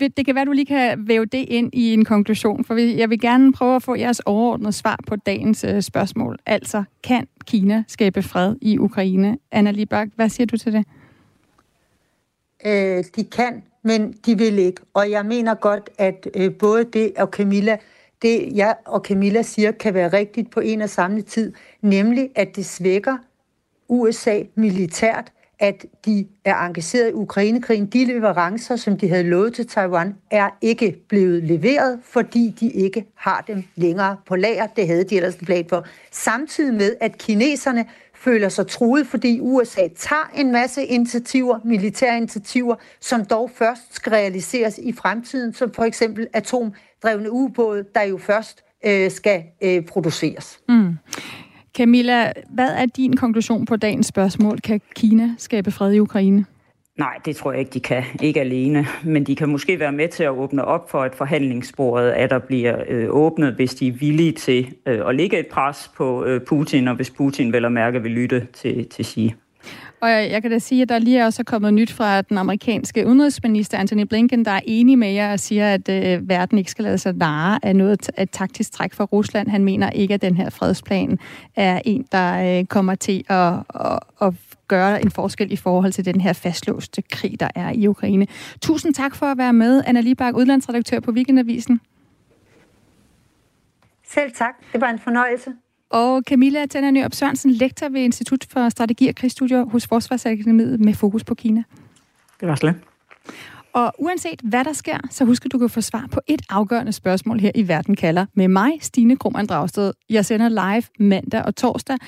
det 0.00 0.26
kan 0.26 0.34
være, 0.34 0.44
du 0.44 0.52
lige 0.52 0.66
kan 0.66 1.08
væve 1.08 1.24
det 1.24 1.44
ind 1.48 1.70
i 1.72 1.92
en 1.92 2.04
konklusion, 2.04 2.64
for 2.64 2.74
jeg 2.74 3.10
vil 3.10 3.20
gerne 3.20 3.52
prøve 3.52 3.76
at 3.76 3.82
få 3.82 3.94
jeres 3.94 4.20
overordnede 4.20 4.72
svar 4.72 4.98
på 5.06 5.16
dagens 5.16 5.64
øh, 5.64 5.82
spørgsmål. 5.82 6.38
Altså, 6.46 6.84
kan 7.02 7.26
Kina 7.46 7.84
skabe 7.88 8.22
fred 8.22 8.56
i 8.60 8.78
Ukraine? 8.78 9.38
Anna 9.52 9.70
Libak, 9.70 10.08
hvad 10.16 10.28
siger 10.28 10.46
du 10.46 10.56
til 10.56 10.72
det? 10.72 10.84
Øh, 12.66 13.04
de 13.16 13.24
kan, 13.24 13.62
men 13.82 14.12
de 14.26 14.38
vil 14.38 14.58
ikke. 14.58 14.80
Og 14.94 15.10
jeg 15.10 15.26
mener 15.26 15.54
godt, 15.54 15.90
at 15.98 16.28
øh, 16.34 16.54
både 16.54 16.84
det 16.84 17.12
og 17.18 17.28
Camilla, 17.28 17.76
det 18.22 18.56
jeg 18.56 18.76
og 18.86 19.00
Camilla 19.00 19.42
siger, 19.42 19.72
kan 19.72 19.94
være 19.94 20.12
rigtigt 20.12 20.50
på 20.50 20.60
en 20.60 20.80
og 20.80 20.90
samme 20.90 21.22
tid, 21.22 21.52
nemlig 21.80 22.30
at 22.34 22.56
det 22.56 22.66
svækker 22.66 23.16
USA 23.88 24.42
militært, 24.54 25.32
at 25.58 25.86
de 26.06 26.26
er 26.44 26.56
engageret 26.66 27.10
i 27.10 27.12
Ukrainekrigen. 27.12 27.86
De 27.86 28.04
leverancer, 28.04 28.76
som 28.76 28.98
de 28.98 29.08
havde 29.08 29.22
lovet 29.22 29.54
til 29.54 29.66
Taiwan, 29.66 30.14
er 30.30 30.50
ikke 30.60 30.96
blevet 31.08 31.44
leveret, 31.44 32.00
fordi 32.04 32.54
de 32.60 32.70
ikke 32.70 33.04
har 33.14 33.44
dem 33.46 33.64
længere 33.76 34.16
på 34.26 34.36
lager. 34.36 34.66
Det 34.66 34.86
havde 34.86 35.04
de 35.04 35.16
ellers 35.16 35.34
en 35.34 35.46
plan 35.46 35.66
for. 35.68 35.86
Samtidig 36.12 36.74
med, 36.74 36.96
at 37.00 37.18
kineserne 37.18 37.86
føler 38.14 38.48
sig 38.48 38.66
truet, 38.66 39.06
fordi 39.06 39.40
USA 39.40 39.88
tager 39.96 40.30
en 40.34 40.52
masse 40.52 40.84
initiativer, 40.84 41.58
militære 41.64 42.16
initiativer, 42.16 42.76
som 43.00 43.24
dog 43.24 43.50
først 43.54 43.94
skal 43.94 44.10
realiseres 44.10 44.78
i 44.78 44.92
fremtiden, 44.92 45.54
som 45.54 45.72
for 45.72 45.84
eksempel 45.84 46.26
atomdrevne 46.32 47.32
ubåde, 47.32 47.84
der 47.94 48.02
jo 48.02 48.18
først 48.18 48.64
øh, 48.86 49.10
skal 49.10 49.42
øh, 49.62 49.86
produceres. 49.86 50.60
Mm. 50.68 50.96
Camilla, 51.76 52.32
hvad 52.48 52.68
er 52.68 52.86
din 52.86 53.16
konklusion 53.16 53.66
på 53.66 53.76
dagens 53.76 54.06
spørgsmål? 54.06 54.58
Kan 54.58 54.80
Kina 54.94 55.30
skabe 55.38 55.70
fred 55.70 55.92
i 55.92 55.98
Ukraine? 55.98 56.44
Nej, 56.98 57.18
det 57.24 57.36
tror 57.36 57.52
jeg 57.52 57.60
ikke, 57.60 57.70
de 57.70 57.80
kan. 57.80 58.04
Ikke 58.22 58.40
alene. 58.40 58.86
Men 59.04 59.24
de 59.24 59.36
kan 59.36 59.48
måske 59.48 59.80
være 59.80 59.92
med 59.92 60.08
til 60.08 60.24
at 60.24 60.30
åbne 60.30 60.64
op 60.64 60.90
for, 60.90 61.02
at 61.02 61.14
forhandlingsbordet 61.14 62.10
at 62.10 62.30
der 62.30 62.38
bliver 62.38 62.76
øh, 62.88 63.06
åbnet, 63.10 63.54
hvis 63.54 63.74
de 63.74 63.88
er 63.88 63.92
villige 63.92 64.32
til 64.32 64.74
øh, 64.86 65.08
at 65.08 65.14
lægge 65.14 65.38
et 65.38 65.46
pres 65.46 65.90
på 65.96 66.24
øh, 66.24 66.40
Putin, 66.40 66.88
og 66.88 66.94
hvis 66.94 67.10
Putin 67.10 67.52
vel 67.52 67.64
og 67.64 67.72
mærke 67.72 68.02
vil 68.02 68.12
lytte 68.12 68.46
til, 68.52 68.88
til 68.88 69.04
sige. 69.04 69.36
Og 70.00 70.10
jeg 70.10 70.42
kan 70.42 70.50
da 70.50 70.58
sige, 70.58 70.82
at 70.82 70.88
der 70.88 70.98
lige 70.98 71.18
er 71.18 71.24
også 71.24 71.44
kommet 71.44 71.74
nyt 71.74 71.92
fra 71.92 72.22
den 72.22 72.38
amerikanske 72.38 73.06
udenrigsminister 73.06 73.78
Anthony 73.78 74.02
Blinken, 74.02 74.44
der 74.44 74.50
er 74.50 74.60
enig 74.64 74.98
med 74.98 75.12
jer 75.12 75.32
og 75.32 75.40
siger, 75.40 75.74
at 75.74 75.88
øh, 75.88 76.28
verden 76.28 76.58
ikke 76.58 76.70
skal 76.70 76.84
lade 76.84 76.98
sig 76.98 77.12
narre 77.12 77.58
af 77.62 77.76
noget 77.76 78.10
af 78.16 78.22
et 78.22 78.30
taktisk 78.30 78.72
træk 78.72 78.94
fra 78.94 79.04
Rusland. 79.04 79.48
Han 79.48 79.64
mener 79.64 79.90
ikke, 79.90 80.14
at 80.14 80.22
den 80.22 80.36
her 80.36 80.50
fredsplan 80.50 81.18
er 81.56 81.80
en, 81.84 82.06
der 82.12 82.58
øh, 82.58 82.64
kommer 82.64 82.94
til 82.94 83.24
at, 83.28 83.54
at, 83.80 83.98
at 84.22 84.34
gøre 84.68 85.02
en 85.02 85.10
forskel 85.10 85.52
i 85.52 85.56
forhold 85.56 85.92
til 85.92 86.04
den 86.04 86.20
her 86.20 86.32
fastlåste 86.32 87.02
krig, 87.02 87.40
der 87.40 87.48
er 87.54 87.70
i 87.70 87.86
Ukraine. 87.86 88.26
Tusind 88.60 88.94
tak 88.94 89.14
for 89.14 89.26
at 89.26 89.38
være 89.38 89.52
med, 89.52 89.82
Anna 89.86 90.00
Libak, 90.00 90.36
udlandsredaktør 90.36 91.00
på 91.00 91.10
Weekendavisen. 91.10 91.80
Selv 94.08 94.32
tak. 94.32 94.54
Det 94.72 94.80
var 94.80 94.90
en 94.90 94.98
fornøjelse. 94.98 95.52
Og 95.94 96.22
Camilla 96.22 96.66
Tænder 96.66 96.90
Nyrup 96.90 97.14
Sørensen, 97.14 97.50
lektor 97.50 97.88
ved 97.88 98.00
Institut 98.00 98.46
for 98.50 98.68
Strategi 98.68 99.08
og 99.08 99.14
Krigsstudier 99.14 99.64
hos 99.64 99.86
Forsvarsakademiet 99.86 100.80
med 100.80 100.94
fokus 100.94 101.24
på 101.24 101.34
Kina. 101.34 101.62
Det 102.40 102.48
var 102.48 102.54
slet. 102.54 102.74
Og 103.72 103.92
uanset 103.98 104.40
hvad 104.44 104.64
der 104.64 104.72
sker, 104.72 104.98
så 105.10 105.24
husk 105.24 105.44
at 105.44 105.52
du 105.52 105.58
kan 105.58 105.68
få 105.68 105.80
svar 105.80 106.08
på 106.12 106.20
et 106.26 106.42
afgørende 106.50 106.92
spørgsmål 106.92 107.40
her 107.40 107.50
i 107.54 107.68
Verden 107.68 107.96
kalder 107.96 108.26
med 108.34 108.48
mig, 108.48 108.70
Stine 108.80 109.16
Krohmann 109.16 109.46
Dragsted. 109.46 109.92
Jeg 110.10 110.24
sender 110.24 110.48
live 110.48 110.82
mandag 110.98 111.42
og 111.42 111.56
torsdag. 111.56 111.98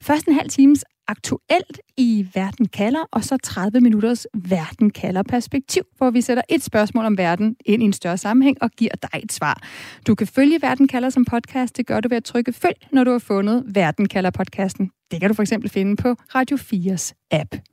Først 0.00 0.26
en 0.26 0.34
halv 0.34 0.48
times 0.48 0.84
aktuelt 1.08 1.80
i 1.96 2.26
Verden 2.34 2.68
kalder, 2.68 3.00
og 3.12 3.24
så 3.24 3.36
30 3.42 3.80
minutters 3.80 4.26
Verden 4.34 4.90
kalder 4.90 5.22
perspektiv, 5.22 5.82
hvor 5.96 6.10
vi 6.10 6.20
sætter 6.20 6.42
et 6.48 6.62
spørgsmål 6.62 7.04
om 7.04 7.18
verden 7.18 7.56
ind 7.66 7.82
i 7.82 7.86
en 7.86 7.92
større 7.92 8.18
sammenhæng 8.18 8.56
og 8.60 8.70
giver 8.70 8.94
dig 9.02 9.20
et 9.22 9.32
svar. 9.32 9.62
Du 10.06 10.14
kan 10.14 10.26
følge 10.26 10.58
Verden 10.62 10.88
kalder 10.88 11.10
som 11.10 11.24
podcast. 11.24 11.76
Det 11.76 11.86
gør 11.86 12.00
du 12.00 12.08
ved 12.08 12.16
at 12.16 12.24
trykke 12.24 12.52
følg, 12.52 12.76
når 12.92 13.04
du 13.04 13.10
har 13.10 13.18
fundet 13.18 13.64
Verden 13.66 14.08
kalder 14.08 14.30
podcasten. 14.30 14.90
Det 15.10 15.20
kan 15.20 15.30
du 15.30 15.34
for 15.34 15.42
eksempel 15.42 15.70
finde 15.70 15.96
på 15.96 16.16
Radio 16.34 16.56
4's 16.56 17.28
app. 17.30 17.71